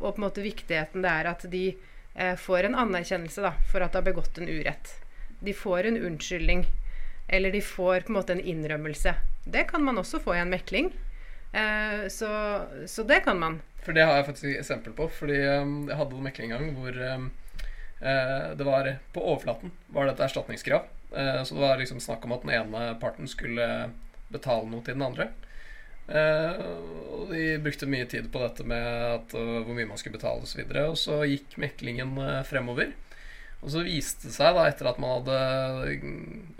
Og 0.00 0.14
på 0.14 0.18
en 0.18 0.26
måte 0.26 0.44
viktigheten 0.46 1.02
det 1.02 1.10
er 1.10 1.30
at 1.30 1.46
de 1.50 1.64
eh, 1.70 2.34
får 2.38 2.68
en 2.68 2.78
anerkjennelse 2.86 3.42
da, 3.42 3.52
for 3.70 3.82
at 3.82 3.94
det 3.94 4.02
har 4.02 4.08
begått 4.08 4.38
en 4.38 4.50
urett. 4.50 4.96
De 5.44 5.54
får 5.54 5.90
en 5.90 6.00
unnskyldning. 6.10 6.66
Eller 7.28 7.54
de 7.54 7.62
får 7.64 8.06
på 8.06 8.12
en 8.12 8.18
måte 8.18 8.34
en 8.34 8.42
innrømmelse. 8.42 9.14
Det 9.44 9.68
kan 9.70 9.84
man 9.84 9.98
også 9.98 10.20
få 10.22 10.34
i 10.34 10.42
en 10.42 10.50
mekling. 10.50 10.90
Eh, 11.52 12.08
så, 12.08 12.30
så, 12.86 13.02
det 13.02 13.20
kan 13.26 13.38
man. 13.38 13.60
For 13.84 13.94
det 13.94 14.06
har 14.06 14.18
jeg 14.18 14.26
faktisk 14.30 14.50
eksempel 14.58 14.94
på. 14.96 15.08
Fordi 15.18 15.38
um, 15.62 15.88
jeg 15.88 15.98
hadde 15.98 16.18
en 16.18 16.28
mekling 16.30 16.52
en 16.52 16.58
gang 16.58 16.76
hvor 16.78 16.98
um, 17.14 17.30
det 18.00 18.64
var 18.66 18.88
På 19.14 19.22
overflaten 19.32 19.70
var 19.94 20.08
dette 20.10 20.26
erstatningskrav. 20.26 20.88
Eh, 21.16 21.42
så 21.44 21.54
det 21.54 21.60
var 21.60 21.78
liksom 21.78 22.00
snakk 22.00 22.24
om 22.24 22.34
at 22.34 22.42
den 22.42 22.54
ene 22.54 22.94
parten 23.00 23.28
skulle 23.30 23.68
betale 24.32 24.68
noe 24.70 24.82
til 24.84 24.96
den 24.96 25.06
andre. 25.06 25.30
Eh, 26.08 26.58
og 27.14 27.30
de 27.30 27.44
brukte 27.62 27.88
mye 27.88 28.08
tid 28.10 28.28
på 28.32 28.42
dette 28.42 28.66
med 28.66 28.90
at, 29.14 29.34
hvor 29.36 29.72
mye 29.76 29.88
man 29.88 30.00
skulle 30.00 30.18
betale 30.18 30.44
osv. 30.44 30.64
Og, 30.66 30.76
og 30.90 31.00
så 31.00 31.22
gikk 31.28 31.58
meklingen 31.62 32.18
fremover. 32.48 32.92
Og 33.64 33.70
så 33.72 33.80
viste 33.86 34.28
det 34.28 34.34
seg, 34.34 34.58
da, 34.58 34.66
etter 34.68 34.90
at 34.90 34.98
man 35.00 35.22
hadde 35.22 35.94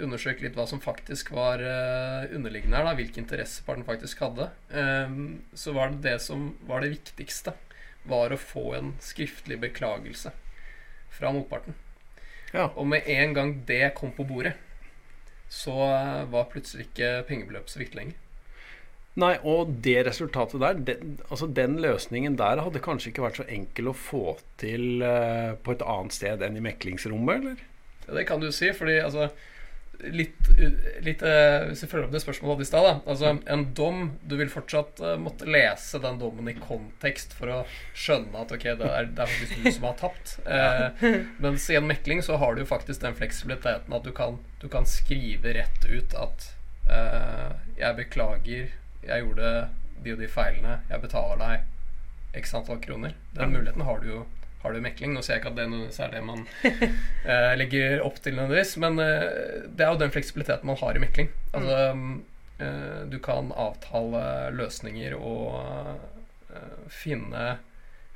undersøkt 0.00 0.40
litt 0.40 0.54
hva 0.56 0.64
som 0.70 0.80
faktisk 0.80 1.34
var 1.36 1.60
underliggende 2.32 2.78
her, 2.78 2.86
da, 2.86 2.94
hvilke 2.96 3.20
interesser 3.20 3.66
parten 3.66 3.84
faktisk 3.84 4.22
hadde, 4.24 4.46
så 5.52 5.74
var 5.76 5.92
det 5.92 6.00
det 6.06 6.14
som 6.24 6.46
var 6.64 6.80
det 6.80 6.94
viktigste, 6.94 7.52
var 8.08 8.32
å 8.32 8.40
få 8.40 8.64
en 8.78 8.94
skriftlig 9.04 9.60
beklagelse 9.66 10.32
fra 11.14 11.32
motparten. 11.34 11.76
Ja. 12.54 12.68
Og 12.74 12.86
med 12.86 13.08
en 13.10 13.34
gang 13.34 13.54
det 13.66 13.94
kom 13.98 14.12
på 14.14 14.26
bordet, 14.28 14.54
så 15.50 15.74
var 16.30 16.50
plutselig 16.50 16.88
ikke 16.88 17.24
pengebeløpet 17.28 17.74
så 17.74 17.82
viktig 17.82 17.98
lenger. 18.00 18.20
Nei, 19.22 19.36
og 19.46 19.76
det 19.84 20.00
resultatet 20.08 20.58
der, 20.58 20.78
den, 20.88 21.18
altså 21.28 21.46
den 21.46 21.76
løsningen 21.82 22.34
der 22.38 22.62
hadde 22.64 22.82
kanskje 22.82 23.12
ikke 23.12 23.22
vært 23.22 23.38
så 23.38 23.46
enkel 23.46 23.92
å 23.92 23.94
få 23.94 24.24
til 24.58 25.04
uh, 25.06 25.54
på 25.62 25.76
et 25.76 25.84
annet 25.86 26.16
sted 26.16 26.42
enn 26.42 26.58
i 26.58 26.64
meklingsrommet, 26.64 27.44
eller? 27.44 27.60
Det 28.18 28.24
kan 28.26 28.42
du 28.42 28.50
si, 28.52 28.72
fordi 28.74 28.98
altså 29.04 29.28
Litt, 30.04 30.48
litt 31.04 31.22
uh, 31.24 31.68
Hvis 31.70 31.84
vi 31.84 31.88
følger 31.90 32.06
opp 32.08 32.14
det 32.14 32.22
spørsmålet 32.24 32.54
hadde 32.54 32.66
i 32.66 32.68
stad, 32.68 32.88
altså 33.08 33.30
en 33.54 33.64
dom 33.78 34.00
Du 34.26 34.34
vil 34.40 34.50
fortsatt 34.52 35.00
uh, 35.04 35.14
måtte 35.20 35.48
lese 35.48 36.00
den 36.02 36.18
dommen 36.20 36.50
i 36.50 36.56
kontekst 36.58 37.36
for 37.38 37.52
å 37.52 37.58
skjønne 37.96 38.44
at 38.44 38.54
ok, 38.54 38.68
det 38.80 38.90
er, 38.90 39.10
det 39.10 39.24
er 39.24 39.32
faktisk 39.32 39.64
du 39.64 39.70
som 39.70 39.88
har 39.88 39.98
tapt. 40.00 40.36
mens 41.44 41.66
i 41.70 41.78
en 41.78 41.88
mekling 41.88 42.22
så 42.24 42.38
har 42.40 42.54
du 42.54 42.64
jo 42.64 42.68
faktisk 42.68 43.02
den 43.04 43.16
fleksibiliteten 43.18 43.94
at 43.94 44.06
du 44.06 44.12
kan, 44.16 44.38
du 44.60 44.68
kan 44.72 44.88
skrive 44.88 45.54
rett 45.56 45.86
ut 45.88 46.16
at 46.18 46.50
jeg 47.78 47.96
beklager 47.96 48.72
jeg 49.08 49.24
gjorde 49.24 49.50
de 50.04 50.12
og 50.12 50.20
de 50.20 50.28
feilene, 50.28 50.78
jeg 50.90 51.02
betaler 51.02 51.40
deg 51.40 52.40
x 52.40 52.54
antall 52.56 52.80
kroner. 52.82 53.14
Den 53.36 53.52
muligheten 53.54 53.84
har 53.86 54.00
du 54.02 54.08
jo 54.10 54.22
har 54.64 54.72
du 54.72 54.80
mekling. 54.84 55.12
Nå 55.14 55.22
ser 55.22 55.36
jeg 55.36 55.44
ikke 55.44 55.52
at 55.52 55.58
det 55.60 56.00
er 56.00 56.14
det 56.14 56.22
man 56.24 56.46
eh, 56.64 57.52
legger 57.60 58.00
opp 58.04 58.20
til 58.24 58.38
nødvendigvis, 58.38 58.76
men 58.82 58.98
eh, 59.02 59.28
det 59.68 59.84
er 59.84 59.92
jo 59.92 60.00
den 60.00 60.14
fleksibiliteten 60.14 60.70
man 60.70 60.80
har 60.80 60.96
i 60.96 61.04
mekling. 61.04 61.30
Altså, 61.52 61.78
eh, 62.64 62.98
du 63.12 63.20
kan 63.24 63.52
avtale 63.52 64.24
løsninger 64.56 65.16
og 65.20 65.60
eh, 65.60 66.82
finne 66.88 67.54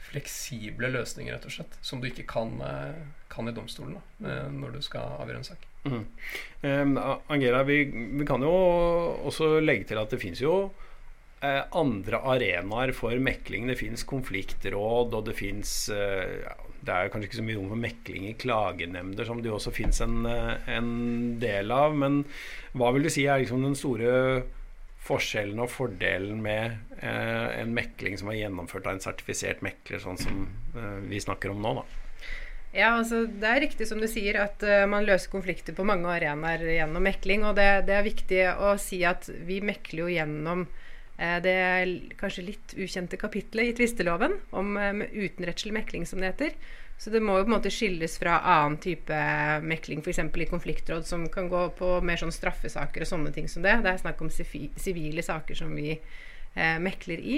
fleksible 0.09 0.89
løsninger, 0.95 1.35
rett 1.35 1.47
og 1.49 1.53
slett, 1.53 1.79
som 1.85 2.01
du 2.01 2.09
ikke 2.09 2.25
kan, 2.29 2.55
eh, 2.65 3.01
kan 3.29 3.49
i 3.49 3.53
domstolen 3.53 3.99
da, 3.99 4.29
eh, 4.31 4.47
når 4.53 4.79
du 4.79 4.83
skal 4.85 5.19
avgjøre 5.21 5.43
en 5.43 5.51
sak. 5.51 5.67
Mm. 5.89 6.97
Angela, 7.31 7.63
vi, 7.63 7.85
vi, 7.93 8.25
kan 8.27 8.43
jo 8.43 8.53
også 9.29 9.61
legge 9.61 9.87
til 9.89 10.01
at 10.01 10.11
det 10.11 10.21
fins 10.21 10.41
jo 10.43 10.71
eh, 11.41 11.61
andre 11.77 12.21
arenaer 12.33 12.93
for 12.97 13.19
mekling. 13.23 13.69
Det 13.71 13.79
fins 13.81 14.05
konfliktråd, 14.09 15.15
og 15.15 15.29
det 15.29 15.37
fins 15.39 15.75
eh, 15.95 16.49
Det 16.79 16.95
er 16.95 17.11
kanskje 17.13 17.29
ikke 17.29 17.41
så 17.41 17.47
mye 17.47 17.59
rom 17.59 17.73
for 17.73 17.83
mekling 17.83 18.29
i 18.31 18.37
klagenemnder, 18.39 19.27
som 19.29 19.43
det 19.43 19.51
jo 19.51 19.57
også 19.59 19.75
fins 19.75 20.01
en, 20.05 20.23
eh, 20.29 20.71
en, 20.77 20.93
del 21.43 21.75
av. 21.75 21.97
Men 21.99 22.23
hva 22.79 22.93
vil 22.95 23.09
du 23.09 23.13
si 23.13 23.27
er 23.27 23.43
liksom 23.43 23.67
den 23.67 23.79
store 23.79 24.45
forskjellen 25.09 25.61
og 25.63 25.71
fordelen 25.73 26.43
med 26.45 26.75
en 27.01 27.71
mekling 27.73 28.19
som 28.19 28.29
er 28.29 28.43
gjennomført 28.43 28.89
av 28.91 28.97
en 28.97 29.01
sertifisert 29.01 29.63
mekler, 29.65 30.03
sånn 30.03 30.19
som 30.21 30.43
vi 31.09 31.21
snakker 31.23 31.55
om 31.55 31.63
nå? 31.65 31.71
da? 31.79 31.85
Ja, 32.75 32.93
altså 32.99 33.23
Det 33.27 33.49
er 33.49 33.63
riktig 33.65 33.89
som 33.89 34.01
du 34.01 34.09
sier 34.11 34.37
at 34.43 34.63
uh, 34.67 34.85
man 34.91 35.07
løser 35.09 35.33
konflikter 35.33 35.77
på 35.77 35.87
mange 35.89 36.11
arenaer 36.13 36.65
gjennom 36.69 37.05
mekling. 37.05 37.47
Og 37.49 37.57
det, 37.57 37.69
det, 37.89 37.97
er 37.97 38.07
viktig 38.07 38.43
å 38.61 38.75
si 38.81 39.01
at 39.09 39.31
vi 39.49 39.63
mekler 39.65 40.05
jo 40.05 40.13
gjennom 40.13 40.67
uh, 41.19 41.39
er 41.43 41.95
kanskje 42.21 42.47
litt 42.47 42.75
ukjente 42.79 43.19
kapitlet 43.21 43.71
i 43.71 43.77
tvisteloven 43.79 44.39
om 44.57 44.77
uh, 44.79 45.05
utenrettslig 45.13 45.75
mekling, 45.77 46.07
som 46.09 46.23
det 46.23 46.33
heter. 46.33 46.57
Så 46.99 47.13
det 47.15 47.23
må 47.23 47.37
jo 47.39 47.45
på 47.45 47.53
en 47.53 47.57
måte 47.59 47.71
skilles 47.71 48.17
fra 48.19 48.41
annen 48.57 48.79
type 48.83 49.19
mekling, 49.63 50.01
f.eks. 50.03 50.19
i 50.25 50.49
konfliktråd, 50.51 51.07
som 51.07 51.29
kan 51.31 51.47
gå 51.51 51.69
på 51.79 51.93
mer 52.03 52.19
sånn 52.19 52.35
straffesaker 52.35 53.05
og 53.05 53.11
sånne 53.13 53.31
ting 53.37 53.47
som 53.51 53.63
det. 53.63 53.77
Det 53.85 53.93
er 53.93 54.01
snakk 54.03 54.25
om 54.25 54.33
sivile 54.33 55.23
saker 55.23 55.61
som 55.61 55.77
vi 55.79 55.95
mekler 56.83 57.21
i. 57.23 57.37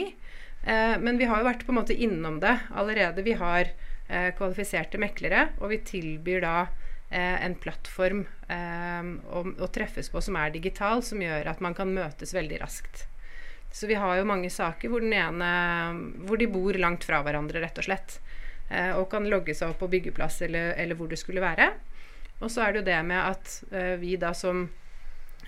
men 1.04 1.18
vi 1.20 1.26
har 1.28 1.42
jo 1.42 1.44
vært 1.50 1.66
på 1.66 1.74
en 1.74 1.80
måte 1.82 1.92
innom 1.92 2.38
det 2.40 2.54
allerede. 2.72 3.26
Vi 3.26 3.34
har 3.36 3.68
eh, 4.10 4.30
kvalifiserte 4.36 5.00
meklere, 5.00 5.48
og 5.60 5.72
vi 5.72 5.80
tilbyr 5.86 6.42
da 6.44 6.56
eh, 6.64 7.38
en 7.44 7.56
plattform 7.60 8.24
eh, 8.50 9.12
å, 9.30 9.44
å, 9.50 9.70
treffes 9.72 10.10
på 10.12 10.22
som 10.24 10.38
er 10.40 10.54
digital, 10.54 11.04
som 11.06 11.22
gjør 11.22 11.52
at 11.52 11.62
man 11.64 11.76
kan 11.78 11.92
møtes 11.94 12.34
veldig 12.36 12.60
raskt. 12.64 13.06
Så 13.70 13.86
vi 13.86 13.98
har 13.98 14.18
jo 14.18 14.26
mange 14.26 14.50
saker 14.50 14.90
hvor, 14.90 15.04
ene, 15.04 15.50
hvor 16.26 16.40
de 16.40 16.48
bor 16.50 16.76
langt 16.78 17.06
fra 17.06 17.22
hverandre, 17.22 17.62
rett 17.62 17.78
og 17.78 17.86
slett. 17.86 18.18
Eh, 18.70 18.92
og 18.98 19.08
kan 19.12 19.28
logge 19.30 19.54
seg 19.56 19.72
opp 19.72 19.80
på 19.82 19.90
byggeplass 19.94 20.40
eller, 20.46 20.74
eller, 20.74 20.98
hvor 20.98 21.10
det 21.10 21.20
skulle 21.20 21.44
være. 21.44 21.70
Og 22.40 22.50
så 22.50 22.64
er 22.64 22.72
det 22.72 22.82
jo 22.82 22.88
det 22.90 23.00
med 23.06 23.20
at 23.20 23.56
eh, 23.70 23.94
vi 24.00 24.16
da 24.18 24.32
som 24.36 24.64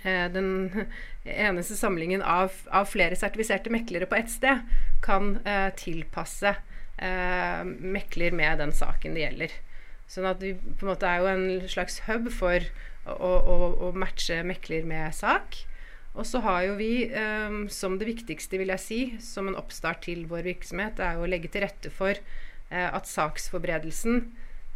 eh, 0.05 0.29
den 0.31 0.87
eneste 1.25 1.79
samlingen 1.79 2.23
av, 2.23 2.55
av, 2.71 2.87
flere 2.91 3.19
sertifiserte 3.19 3.73
meklere 3.75 4.11
på 4.11 4.19
ett 4.19 4.31
sted 4.31 4.63
kan 5.03 5.35
tilpasse 5.79 6.55
eh, 7.03 7.63
mekler 7.65 8.35
med 8.39 8.63
den 8.63 8.75
saken 8.75 9.17
det 9.17 9.27
gjelder. 9.27 9.59
Sånn 10.11 10.29
at 10.29 10.43
vi 10.45 10.55
på 10.55 10.85
en 10.85 10.93
måte 10.93 11.09
er 11.09 11.23
jo 11.23 11.31
en 11.31 11.69
slags 11.71 12.03
hub 12.07 12.29
for 12.35 12.63
å, 13.09 13.31
å, 13.31 13.57
å 13.89 13.93
matche 13.97 14.43
mekler 14.47 14.87
med 14.87 15.15
sak. 15.17 15.63
Og 16.13 16.27
så 16.29 16.43
har 16.45 16.67
jo 16.67 16.77
vi 16.77 17.09
um, 17.09 17.65
som 17.73 17.97
det 18.01 18.11
viktigste, 18.11 18.59
vil 18.61 18.73
jeg 18.75 18.83
si, 18.83 19.01
som 19.25 19.49
en 19.49 19.57
oppstart 19.57 20.03
til 20.05 20.27
vår 20.29 20.45
virksomhet, 20.51 21.01
er 21.01 21.17
jo 21.17 21.25
å 21.25 21.31
legge 21.31 21.49
til 21.53 21.65
rette 21.65 21.93
for 21.93 22.19
uh, 22.19 22.91
at 22.93 23.09
saksforberedelsen 23.09 24.19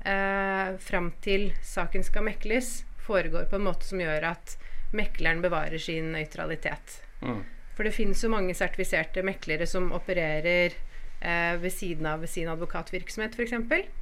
uh, 0.06 0.76
fram 0.80 1.10
til 1.24 1.50
saken 1.60 2.06
skal 2.06 2.24
mekles, 2.30 2.86
foregår 3.04 3.50
på 3.50 3.60
en 3.60 3.66
måte 3.68 3.86
som 3.86 4.00
gjør 4.00 4.30
at 4.32 4.56
mekleren 4.96 5.44
bevarer 5.44 5.82
sin 5.82 6.08
nøytralitet. 6.14 7.00
Mm. 7.20 7.44
For 7.76 7.84
det 7.84 7.92
finnes 7.92 8.22
jo 8.24 8.32
mange 8.32 8.56
sertifiserte 8.56 9.20
meklere 9.26 9.68
som 9.68 9.92
opererer 9.92 10.72
uh, 10.72 11.60
ved 11.60 11.72
siden 11.74 12.08
av 12.08 12.24
sin 12.30 12.48
advokatvirksomhet 12.48 13.36
f.eks. 13.36 13.92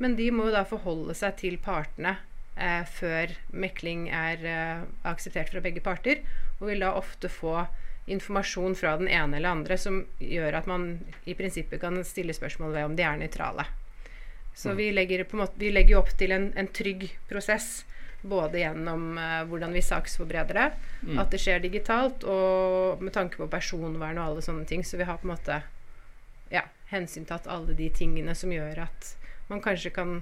Men 0.00 0.16
de 0.16 0.30
må 0.32 0.48
jo 0.48 0.56
da 0.56 0.64
forholde 0.66 1.14
seg 1.14 1.36
til 1.42 1.58
partene 1.60 2.16
eh, 2.56 2.84
før 2.88 3.34
mekling 3.52 4.06
er 4.08 4.46
eh, 4.48 4.84
akseptert 5.08 5.52
fra 5.52 5.62
begge 5.64 5.82
parter, 5.84 6.22
og 6.60 6.68
vil 6.68 6.84
da 6.84 6.94
ofte 6.96 7.28
få 7.32 7.64
informasjon 8.10 8.74
fra 8.74 8.96
den 9.00 9.08
ene 9.08 9.36
eller 9.38 9.54
andre 9.54 9.76
som 9.78 10.00
gjør 10.18 10.60
at 10.60 10.66
man 10.70 10.88
i 11.28 11.36
prinsippet 11.38 11.80
kan 11.82 12.00
stille 12.04 12.34
spørsmål 12.34 12.74
ved 12.74 12.88
om 12.88 12.96
de 12.98 13.06
er 13.06 13.20
nøytrale. 13.20 13.66
Så 14.54 14.72
mm. 14.72 14.76
vi, 14.76 14.90
legger 14.92 15.24
måte, 15.38 15.58
vi 15.60 15.70
legger 15.72 16.00
opp 16.00 16.10
til 16.18 16.34
en, 16.34 16.50
en 16.58 16.68
trygg 16.74 17.06
prosess. 17.30 17.84
Både 18.20 18.60
gjennom 18.60 19.14
uh, 19.16 19.46
hvordan 19.48 19.72
vi 19.72 19.80
saksforbereder 19.80 20.58
det, 20.58 20.66
mm. 21.08 21.20
at 21.22 21.30
det 21.32 21.38
skjer 21.40 21.62
digitalt, 21.62 22.26
og 22.28 23.00
med 23.00 23.14
tanke 23.16 23.40
på 23.40 23.48
personvern 23.48 24.18
og 24.20 24.26
alle 24.26 24.42
sånne 24.44 24.66
ting. 24.68 24.84
Så 24.84 25.00
vi 25.00 25.06
har 25.08 25.16
på 25.22 25.24
en 25.24 25.32
måte 25.32 25.62
ja, 26.52 26.66
hensyntatt 26.90 27.48
alle 27.48 27.72
de 27.78 27.88
tingene 27.94 28.34
som 28.36 28.52
gjør 28.52 28.82
at 28.84 29.14
man 29.48 29.62
kanskje 29.64 29.94
kan 29.94 30.18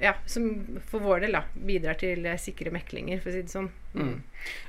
ja, 0.00 0.12
som 0.28 0.48
for 0.90 1.00
vår 1.00 1.22
del 1.24 1.36
da, 1.38 1.42
bidrar 1.56 1.96
til 2.00 2.26
eh, 2.28 2.38
sikre 2.40 2.72
meklinger, 2.74 3.20
for 3.22 3.32
å 3.32 3.34
si 3.34 3.44
det 3.46 3.52
sånn. 3.52 3.70
Mm. 3.94 4.10
Mm. 4.10 4.18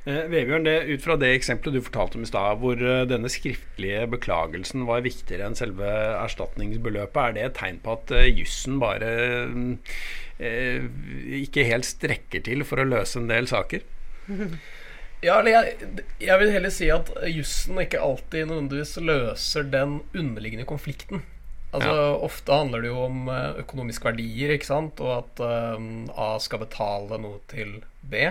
Eh, 0.08 0.22
Vebjørn, 0.32 0.68
det, 0.68 0.76
ut 0.88 1.04
fra 1.04 1.18
det 1.20 1.34
eksempelet 1.36 1.76
du 1.76 1.84
fortalte 1.84 2.20
om 2.20 2.24
i 2.24 2.30
stad, 2.30 2.62
hvor 2.62 2.80
uh, 2.80 3.04
denne 3.10 3.32
skriftlige 3.32 4.06
beklagelsen 4.13 4.88
var 4.88 5.04
viktigere 5.06 5.50
enn 5.50 5.60
selve 5.60 5.92
erstatningsbeløpet, 6.24 7.22
er 7.24 7.36
det 7.36 7.46
et 7.50 7.60
tegn 7.60 7.84
på 7.84 7.98
at 7.98 8.16
uh, 8.16 8.24
jussen 8.30 8.80
bare 8.84 9.12
uh, 9.52 10.90
ikke 11.42 11.68
helt 11.68 11.88
strekker 11.90 12.46
til 12.48 12.63
for 12.68 12.80
å 12.80 12.88
løse 12.88 13.20
en 13.20 13.32
del 13.32 13.52
saker? 13.52 13.88
Ja, 15.26 15.40
eller 15.40 15.50
jeg, 15.50 15.94
jeg, 16.22 16.38
vil 16.38 16.52
heller 16.54 16.70
si 16.70 16.92
at 16.94 17.08
jussen 17.26 17.80
ikke 17.82 18.04
alltid 18.06 18.52
nødvendigvis 18.52 19.00
løser 19.02 19.66
den 19.66 19.96
underliggende 20.13 20.68
konflikten. 20.70 21.24
Altså, 21.75 21.91
ja. 21.91 22.12
Ofte 22.23 22.56
handler 22.56 22.84
det 22.84 22.91
jo 22.91 23.01
om 23.10 23.27
eh, 23.32 23.60
økonomiske 23.63 24.08
verdier, 24.08 24.53
ikke 24.56 24.69
sant, 24.69 25.01
og 25.03 25.12
at 25.17 25.41
um, 25.75 26.08
A 26.15 26.30
skal 26.39 26.62
betale 26.63 27.19
noe 27.19 27.41
til 27.51 27.82
B. 28.08 28.30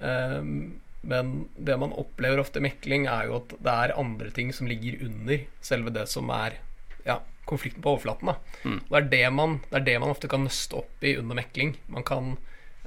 Um, 0.00 0.80
men 1.04 1.34
det 1.60 1.76
man 1.76 1.92
opplever 1.92 2.40
ofte 2.40 2.62
i 2.62 2.64
mekling, 2.64 3.04
er 3.10 3.28
jo 3.28 3.38
at 3.42 3.52
det 3.58 3.74
er 3.74 3.96
andre 4.00 4.32
ting 4.32 4.52
som 4.56 4.68
ligger 4.70 5.02
under 5.04 5.44
selve 5.64 5.92
det 5.92 6.06
som 6.08 6.32
er 6.32 6.56
ja, 7.04 7.18
konflikten 7.44 7.84
på 7.84 7.94
overflaten. 7.94 8.32
Mm. 8.64 8.80
Det, 8.88 8.96
er 8.96 9.10
det, 9.12 9.24
man, 9.36 9.58
det, 9.68 9.82
er 9.82 9.86
det, 9.90 9.98
man, 10.00 10.14
ofte 10.14 10.30
kan 10.32 10.46
nøste 10.46 10.80
opp 10.80 11.04
i 11.04 11.16
under 11.20 11.36
mekling. 11.36 11.76
Man 11.92 12.08
kan 12.08 12.34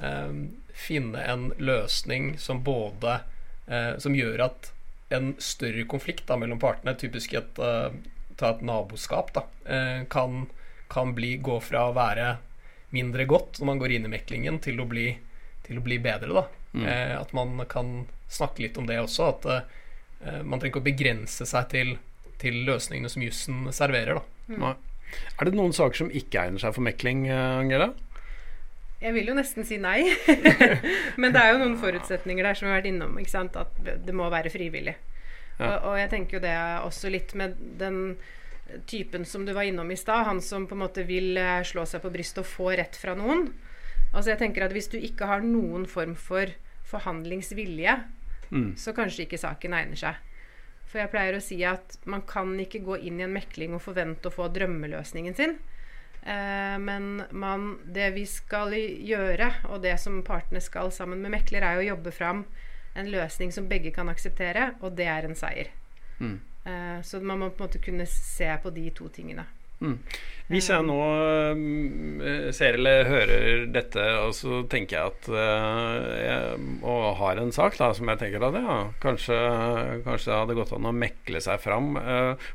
um, 0.01 0.41
finne 0.73 1.21
en 1.21 1.51
løsning 1.61 2.35
som 2.41 2.63
både 2.65 3.19
uh, 3.69 3.93
Som 4.01 4.17
gjør 4.17 4.47
at 4.49 4.71
en 5.13 5.35
større 5.39 5.85
konflikt 5.87 6.25
da, 6.27 6.35
mellom 6.39 6.59
partene, 6.59 6.97
typisk 6.97 7.37
et, 7.37 7.61
uh, 7.61 7.93
ta 8.38 8.54
et 8.54 8.65
naboskap, 8.65 9.34
da, 9.36 9.45
uh, 9.69 10.04
kan, 10.12 10.45
kan 10.91 11.15
bli, 11.17 11.36
gå 11.43 11.60
fra 11.63 11.88
å 11.89 11.95
være 11.97 12.36
mindre 12.95 13.26
godt 13.28 13.60
når 13.60 13.71
man 13.71 13.82
går 13.82 13.97
inn 13.97 14.08
i 14.08 14.13
meklingen, 14.13 14.62
til 14.63 14.80
å 14.80 14.88
bli, 14.89 15.10
til 15.67 15.82
å 15.82 15.86
bli 15.86 15.97
bedre. 16.04 16.32
Da. 16.34 16.45
Mm. 16.78 16.86
Uh, 16.86 17.15
at 17.21 17.34
man 17.36 17.58
kan 17.71 17.97
snakke 18.30 18.65
litt 18.65 18.78
om 18.78 18.88
det 18.88 19.00
også. 19.02 19.32
At 19.32 19.47
eh, 19.47 20.41
Man 20.43 20.60
trenger 20.60 20.76
ikke 20.76 20.84
å 20.84 20.89
begrense 20.89 21.47
seg 21.47 21.69
til, 21.73 21.95
til 22.41 22.62
løsningene 22.67 23.12
som 23.12 23.23
jussen 23.23 23.71
serverer. 23.76 24.19
Da. 24.19 24.58
Nei. 24.58 24.76
Er 25.39 25.47
det 25.47 25.56
noen 25.56 25.76
saker 25.76 26.04
som 26.04 26.12
ikke 26.12 26.43
egner 26.43 26.63
seg 26.63 26.76
for 26.76 26.86
mekling, 26.86 27.28
eh, 27.32 27.62
Angela? 27.62 27.93
Jeg 28.97 29.13
vil 29.13 29.30
jo 29.30 29.36
nesten 29.38 29.67
si 29.67 29.78
nei. 29.78 30.10
Men 31.21 31.34
det 31.36 31.43
er 31.43 31.54
jo 31.54 31.62
noen 31.62 31.78
forutsetninger 31.80 32.47
der 32.47 32.58
som 32.58 32.67
vi 32.67 32.73
har 32.73 32.82
vært 32.82 32.89
innom. 32.89 33.13
Ikke 33.21 33.36
sant? 33.36 33.60
At 33.60 33.78
det 33.86 34.15
må 34.15 34.30
være 34.34 34.52
frivillig. 34.54 34.97
Ja. 35.58 35.72
Og, 35.78 35.91
og 35.91 35.96
jeg 36.00 36.10
tenker 36.13 36.38
jo 36.38 36.43
det 36.43 36.56
også 36.86 37.10
litt 37.13 37.34
med 37.39 37.56
den 37.80 38.17
typen 38.86 39.24
som 39.26 39.46
du 39.48 39.54
var 39.56 39.63
innom 39.65 39.89
i 39.91 39.98
stad. 39.98 40.26
Han 40.28 40.41
som 40.43 40.67
på 40.67 40.76
en 40.76 40.84
måte 40.84 41.06
vil 41.08 41.38
eh, 41.39 41.63
slå 41.65 41.86
seg 41.88 42.04
på 42.04 42.12
brystet 42.13 42.43
og 42.43 42.50
få 42.50 42.72
rett 42.78 42.96
fra 43.00 43.15
noen. 43.17 43.48
Altså 44.13 44.32
jeg 44.34 44.39
tenker 44.41 44.63
at 44.65 44.72
Hvis 44.76 44.89
du 44.91 44.98
ikke 45.00 45.28
har 45.28 45.41
noen 45.43 45.86
form 45.89 46.15
for 46.15 46.52
forhandlingsvilje, 46.88 47.98
Mm. 48.48 48.78
så 48.80 48.93
kanskje 48.96 49.26
ikke 49.26 49.38
saken 49.41 49.74
egner 49.76 50.00
seg. 50.00 50.20
For 50.88 51.02
jeg 51.02 51.10
pleier 51.12 51.36
å 51.36 51.41
si 51.43 51.58
at 51.67 51.98
man 52.08 52.22
kan 52.24 52.54
ikke 52.63 52.80
gå 52.80 52.96
inn 53.04 53.17
i 53.20 53.26
en 53.26 53.34
mekling 53.36 53.74
og 53.76 53.82
forvente 53.84 54.30
å 54.30 54.32
få 54.32 54.46
drømmeløsningen 54.56 55.36
sin. 55.36 55.58
Eh, 56.24 56.78
men 56.80 57.26
man, 57.36 57.65
det 57.84 58.13
vi 58.15 58.24
skal 58.24 58.72
gjøre, 58.72 59.50
og 59.67 59.82
det 59.84 59.98
som 60.00 60.22
partene 60.24 60.62
skal 60.63 60.93
sammen 60.96 61.20
med 61.26 61.34
mekler, 61.36 61.60
er 61.67 61.82
å 61.82 61.88
jobbe 61.89 62.15
fram 62.15 62.46
en 62.97 63.12
løsning 63.12 63.53
som 63.53 63.67
begge 63.69 63.93
kan 63.95 64.10
akseptere, 64.12 64.71
og 64.81 64.97
det 64.97 65.07
er 65.12 65.27
en 65.27 65.38
seier. 65.38 65.69
Mm. 66.19 66.39
Uh, 66.67 66.97
så 67.05 67.21
man 67.21 67.39
må 67.39 67.51
på 67.51 67.63
en 67.63 67.69
måte 67.69 67.83
kunne 67.83 68.07
se 68.10 68.49
på 68.63 68.73
de 68.75 68.89
to 68.95 69.07
tingene. 69.13 69.45
Mm. 69.77 69.99
Hvis 70.49 70.71
jeg 70.71 70.86
nå 70.88 70.95
uh, 70.97 72.47
ser 72.55 72.79
eller 72.79 73.05
hører 73.07 73.67
dette, 73.69 74.05
og 74.23 74.33
så 74.36 74.63
tenker 74.71 74.97
jeg 74.97 75.12
at 75.12 75.27
uh, 75.29 76.07
jeg, 76.17 76.63
Og 76.81 77.03
har 77.19 77.38
en 77.38 77.53
sak 77.53 77.77
da, 77.77 77.91
som 77.93 78.10
jeg 78.10 78.19
tenker 78.23 78.47
at 78.47 78.57
ja, 78.57 78.77
kanskje, 79.03 79.38
kanskje 80.07 80.31
det 80.31 80.39
hadde 80.39 80.57
gått 80.57 80.73
an 80.75 80.89
å 80.89 80.95
mekle 80.95 81.43
seg 81.43 81.62
fram. 81.62 81.93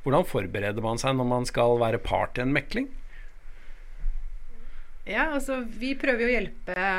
Hvordan 0.03 0.27
forbereder 0.29 0.85
man 0.85 1.01
seg 1.01 1.15
når 1.19 1.31
man 1.37 1.47
skal 1.49 1.79
være 1.83 2.03
part 2.03 2.41
i 2.41 2.45
en 2.45 2.57
mekling? 2.57 2.91
Ja, 5.07 5.33
altså 5.35 5.65
vi 5.67 5.97
prøver 5.99 6.23
jo 6.23 6.31
å 6.31 6.35
hjelpe 6.37 6.91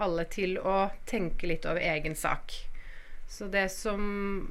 alle 0.00 0.24
til 0.32 0.54
å 0.56 0.86
tenke 1.08 1.48
litt 1.50 1.66
over 1.68 1.84
egen 1.84 2.16
sak. 2.16 2.54
Så 3.32 3.46
det 3.48 3.68
som 3.72 4.00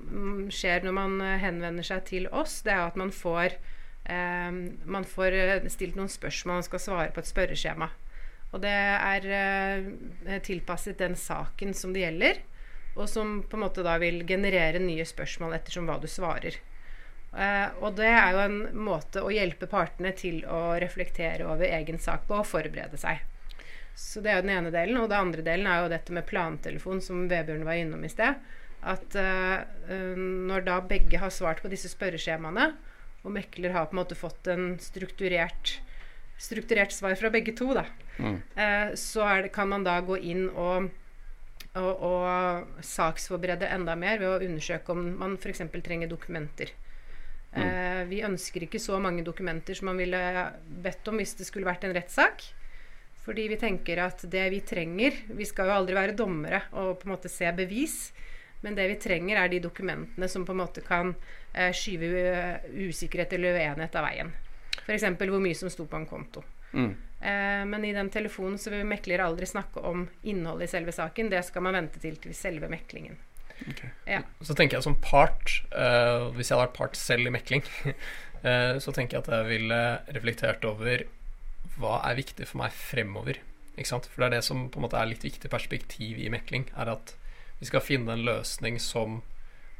mm, 0.10 0.48
skjer 0.50 0.82
når 0.82 0.96
man 0.98 1.20
eh, 1.22 1.38
henvender 1.44 1.86
seg 1.86 2.02
til 2.10 2.26
oss, 2.34 2.63
det 2.65 2.74
er 2.74 2.88
at 2.88 2.96
man 2.98 3.12
får, 3.13 3.54
eh, 4.10 4.56
man 4.89 5.06
får 5.06 5.38
eh, 5.38 5.67
stilt 5.70 6.00
noen 6.00 6.10
spørsmål 6.10 6.63
man 6.63 6.65
skal 6.65 6.82
svare 6.82 7.12
på 7.13 7.22
et 7.22 7.30
spørreskjema. 7.30 7.91
Og 8.52 8.63
det 8.63 8.74
er 8.74 9.28
eh, 9.38 10.39
tilpasset 10.44 10.98
den 10.98 11.13
saken 11.15 11.76
som 11.78 11.94
det 11.94 12.08
gjelder, 12.08 12.41
og 12.98 13.06
som 13.08 13.38
på 13.46 13.60
en 13.60 13.63
måte 13.67 13.86
da 13.86 14.00
vil 14.02 14.24
generere 14.28 14.82
nye 14.82 15.06
spørsmål 15.08 15.60
ettersom 15.60 15.86
hva 15.86 16.00
du 16.02 16.10
svarer. 16.10 16.58
Eh, 17.38 17.67
og 17.86 17.94
det 18.00 18.10
er 18.10 18.34
jo 18.34 18.41
en 18.48 18.58
måte 18.89 19.22
å 19.22 19.30
hjelpe 19.32 19.70
partene 19.72 20.12
til 20.17 20.41
å 20.50 20.74
reflektere 20.82 21.46
over 21.48 21.70
egen 21.70 22.02
sak 22.02 22.26
på 22.28 22.41
og 22.41 22.50
forberede 22.50 22.98
seg. 23.00 23.22
Så 23.94 24.26
det 24.26 24.34
er 24.34 24.39
jo 24.39 24.48
den 24.48 24.56
ene 24.58 24.74
delen. 24.74 24.98
Og 25.00 25.08
den 25.12 25.22
andre 25.22 25.46
delen 25.46 25.70
er 25.70 25.84
jo 25.84 25.94
dette 25.94 26.17
med 26.17 26.28
plantelefon, 26.28 27.02
som 27.04 27.28
Vebjørn 27.30 27.65
var 27.67 27.80
innom 27.80 28.04
i 28.04 28.12
sted. 28.12 28.41
At 28.82 29.15
eh, 29.20 30.15
når 30.17 30.65
da 30.65 30.80
begge 30.82 31.20
har 31.22 31.34
svart 31.34 31.62
på 31.62 31.70
disse 31.72 31.91
spørreskjemaene, 31.91 32.72
og 33.22 33.36
mekler 33.36 33.76
har 33.76 33.89
på 33.89 33.94
en 33.94 34.02
måte 34.02 34.17
fått 34.17 34.50
en 34.50 34.74
strukturert, 34.82 35.76
strukturert 36.41 36.94
svar 36.96 37.13
fra 37.20 37.30
begge 37.34 37.54
to, 37.58 37.74
da, 37.78 37.86
Mm. 38.22 38.36
uh, 38.38 38.89
så 39.00 39.24
er 39.26 39.46
det, 39.46 39.54
kan 39.56 39.70
man 39.72 39.86
da 39.86 39.96
gå 40.06 40.17
inn 40.20 40.44
og, 40.50 40.89
og, 41.80 42.04
og 42.06 42.84
saksforberede 42.86 43.70
enda 43.72 43.96
mer 43.98 44.20
ved 44.20 44.28
å 44.28 44.46
undersøke 44.46 44.94
om 44.94 45.06
man 45.17 45.38
f.eks. 45.39 45.63
trenger 45.82 46.12
dokumenter. 46.12 46.74
Eh, 47.52 48.04
vi 48.08 48.22
ønsker 48.24 48.63
ikke 48.63 48.80
så 48.80 48.96
mange 49.04 49.26
dokumenter 49.28 49.76
som 49.76 49.89
man 49.89 50.00
ville 50.00 50.20
bedt 50.84 51.08
om 51.12 51.17
hvis 51.20 51.34
det 51.36 51.48
skulle 51.50 51.67
vært 51.67 51.84
en 51.84 51.96
rettssak. 51.96 52.46
Fordi 53.26 53.50
vi 53.52 53.58
tenker 53.60 54.00
at 54.02 54.24
det 54.34 54.48
vi 54.50 54.63
trenger 54.65 55.13
Vi 55.38 55.46
skal 55.46 55.67
jo 55.70 55.76
aldri 55.76 55.94
være 55.94 56.15
dommere 56.17 56.63
og 56.72 56.96
på 57.02 57.06
en 57.06 57.12
måte 57.13 57.30
se 57.30 57.52
bevis. 57.54 57.98
Men 58.62 58.78
det 58.78 58.88
vi 58.91 58.97
trenger, 59.02 59.41
er 59.41 59.50
de 59.50 59.62
dokumentene 59.63 60.30
som 60.30 60.45
på 60.45 60.54
en 60.54 60.62
måte 60.62 60.84
kan 60.86 61.15
eh, 61.54 61.71
skyve 61.74 62.60
usikkerhet 62.88 63.34
eller 63.38 63.58
uenighet 63.58 63.97
av 63.97 64.06
veien. 64.06 64.34
F.eks. 64.84 65.08
hvor 65.17 65.41
mye 65.41 65.58
som 65.58 65.71
sto 65.74 65.88
på 65.89 65.97
en 65.97 66.10
konto. 66.10 66.43
Mm. 66.74 66.91
Eh, 67.21 67.65
men 67.69 67.86
i 67.86 67.93
den 67.93 68.10
telefonen 68.13 68.58
så 68.62 68.74
vil 68.74 68.88
mekler 68.88 69.24
aldri 69.26 69.50
snakke 69.50 69.84
om 69.86 70.08
innholdet 70.21 70.69
i 70.69 70.74
selve 70.76 70.95
saken. 70.95 71.30
Det 71.34 71.43
skal 71.45 71.65
man 71.65 71.78
vente 71.78 72.02
til 72.02 72.17
til 72.21 72.36
selve 72.38 72.69
meklingen. 72.71 73.19
Ja. 74.10 74.24
Så 74.41 74.56
tenker 74.58 74.80
jeg 74.80 74.88
som 74.88 74.97
part, 75.04 75.62
eh, 75.69 76.28
hvis 76.34 76.50
jeg 76.50 76.58
hadde 76.58 76.67
vært 76.67 76.78
part 76.80 76.97
selv 76.97 77.30
i 77.30 77.34
mekling, 77.34 77.65
eh, 78.47 78.78
så 78.82 78.93
tenker 78.95 79.17
jeg 79.17 79.26
at 79.26 79.34
jeg 79.36 79.50
ville 79.52 79.82
reflektert 80.17 80.65
over 80.65 81.06
hva 81.78 82.00
er 82.10 82.17
viktig 82.17 82.47
for 82.50 82.63
meg 82.63 82.74
fremover. 82.76 83.41
Ikke 83.78 83.91
sant? 83.93 84.10
For 84.10 84.24
det 84.24 84.32
er 84.32 84.38
det 84.39 84.45
som 84.47 84.67
på 84.69 84.82
en 84.82 84.88
måte 84.88 85.00
er 85.00 85.10
litt 85.10 85.26
viktig 85.26 85.50
perspektiv 85.52 86.19
i 86.21 86.30
mekling, 86.34 86.67
er 86.78 86.95
at 86.95 87.15
vi 87.62 87.69
skal 87.69 87.84
finne 87.86 88.15
en 88.15 88.26
løsning 88.26 88.80
som 88.82 89.19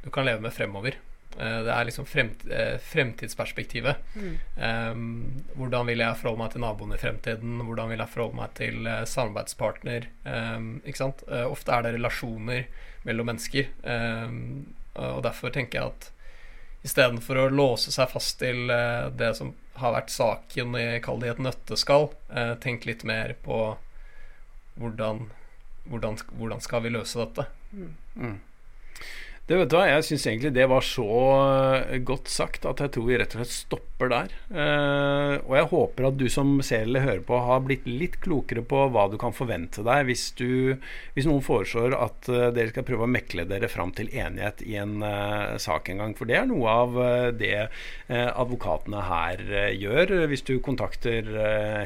du 0.04 0.10
kan 0.14 0.24
leve 0.24 0.40
med 0.44 0.54
fremover. 0.54 0.94
Eh, 1.38 1.58
det 1.66 1.72
er 1.72 1.86
liksom 1.88 2.06
fremt, 2.06 2.44
eh, 2.46 2.78
fremtidsperspektivet. 2.78 3.96
Eh, 4.56 4.94
hvordan 5.58 5.86
vil 5.90 5.98
jeg 5.98 6.18
forholde 6.20 6.38
meg 6.44 6.52
til 6.52 6.62
naboen 6.62 6.94
i 6.94 7.00
fremtiden? 7.02 7.58
Hvordan 7.66 7.88
vil 7.90 7.98
jeg 7.98 8.12
forholde 8.12 8.38
meg 8.38 8.54
til 8.54 8.86
eh, 8.86 9.02
samarbeidspartner? 9.02 10.06
Eh, 10.24 10.58
ikke 10.86 11.00
sant? 11.00 11.24
Ofte 11.26 11.74
er 11.74 11.82
det 11.82 11.94
relasjoner 11.96 12.66
mellom 13.02 13.32
mennesker. 13.32 13.72
Eh, 13.82 14.36
og 15.02 15.22
derfor 15.26 15.50
tenker 15.50 15.80
jeg 15.80 15.90
at 15.90 16.10
istedenfor 16.86 17.40
å 17.40 17.50
låse 17.50 17.90
seg 17.94 18.10
fast 18.10 18.38
til 18.38 18.66
det 19.16 19.30
som 19.38 19.54
har 19.78 19.94
vært 19.94 20.10
saken 20.12 20.74
i 20.76 20.86
Kall 21.02 21.22
det 21.22 21.30
et 21.30 21.42
nøtteskall, 21.46 22.10
tenk 22.60 22.84
litt 22.84 23.04
mer 23.08 23.32
på 23.42 23.60
hvordan, 24.76 25.30
hvordan, 25.86 26.18
hvordan 26.36 26.60
skal 26.60 26.82
vi 26.84 26.92
løse 26.92 27.22
dette? 27.22 27.46
Mm. 27.74 28.51
Det 29.52 29.58
vet 29.60 29.68
du 29.68 29.74
hva, 29.76 29.84
Jeg 29.84 30.04
syns 30.06 30.22
egentlig 30.30 30.54
det 30.56 30.64
var 30.70 30.84
så 30.86 31.06
eh, 31.84 31.98
godt 32.08 32.30
sagt 32.32 32.64
at 32.64 32.78
jeg 32.80 32.94
tror 32.94 33.04
vi 33.04 33.16
rett 33.20 33.34
og 33.36 33.42
slett 33.42 33.52
stopper 33.52 34.08
der. 34.08 34.30
Eh, 34.48 35.34
og 35.44 35.52
jeg 35.58 35.66
håper 35.68 36.06
at 36.08 36.16
du 36.16 36.24
som 36.32 36.54
ser 36.64 36.86
eller 36.86 37.04
hører 37.04 37.20
på, 37.28 37.36
har 37.36 37.60
blitt 37.66 37.84
litt 37.84 38.16
klokere 38.24 38.62
på 38.64 38.86
hva 38.94 39.04
du 39.12 39.18
kan 39.20 39.36
forvente 39.36 39.84
deg 39.84 40.06
hvis, 40.08 40.24
du, 40.40 40.80
hvis 41.12 41.28
noen 41.28 41.44
foreslår 41.44 41.92
at 41.98 42.30
eh, 42.32 42.48
dere 42.56 42.72
skal 42.72 42.86
prøve 42.88 43.04
å 43.04 43.10
mekle 43.12 43.44
dere 43.50 43.68
fram 43.68 43.92
til 43.92 44.08
enighet 44.08 44.62
i 44.64 44.78
en 44.80 45.04
eh, 45.04 45.58
sak 45.60 45.92
en 45.92 46.00
gang. 46.00 46.16
For 46.16 46.32
det 46.32 46.38
er 46.40 46.48
noe 46.48 46.72
av 46.72 46.96
eh, 47.04 47.28
det 47.36 47.52
eh, 47.60 48.30
advokatene 48.32 49.04
her 49.10 49.44
gjør 49.76 50.14
hvis 50.32 50.46
du 50.48 50.54
kontakter 50.64 51.28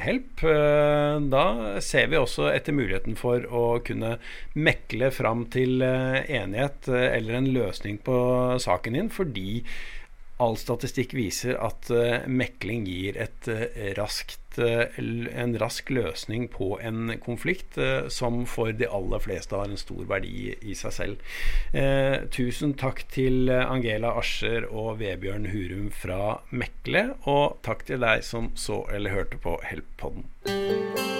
Help. 0.07 0.45
Da 0.47 1.45
ser 1.83 2.13
vi 2.13 2.19
også 2.21 2.47
etter 2.53 2.75
muligheten 2.77 3.19
for 3.19 3.43
å 3.51 3.65
kunne 3.83 4.17
mekle 4.55 5.11
fram 5.15 5.47
til 5.51 5.83
enighet 5.83 6.87
eller 6.93 7.41
en 7.41 7.49
på 8.07 8.17
saken 8.63 8.99
din, 8.99 9.11
fordi 9.11 9.63
all 10.43 10.57
statistikk 10.61 11.15
viser 11.17 11.57
at 11.65 11.89
eh, 11.93 12.27
mekling 12.29 12.85
gir 12.89 13.17
et 13.21 13.49
eh, 13.49 13.93
raskt, 13.97 14.59
eh, 14.61 14.99
en 15.01 15.57
rask 15.61 15.89
løsning 15.93 16.47
på 16.53 16.75
en 16.85 17.17
konflikt 17.25 17.79
som 18.13 18.43
for 18.49 18.73
de 18.77 18.89
aller 18.89 19.23
fleste 19.25 19.57
har 19.57 19.71
en 19.71 19.81
stor 19.81 20.05
verdi 20.09 20.53
i 20.61 20.77
seg 20.77 20.97
selv. 20.99 21.35
Eh, 21.73 22.29
tusen 22.33 22.77
takk 22.77 23.07
til 23.13 23.51
Angela 23.57 24.13
Ascher 24.21 24.69
og 24.69 25.01
Vebjørn 25.01 25.49
Hurum 25.55 25.91
fra 25.95 26.39
Mekle, 26.51 27.09
og 27.25 27.61
takk 27.67 27.87
til 27.89 28.05
deg 28.05 28.25
som 28.27 28.53
så 28.61 28.85
eller 28.93 29.17
hørte 29.17 29.41
på 29.41 29.57
Help-podden. 29.65 31.16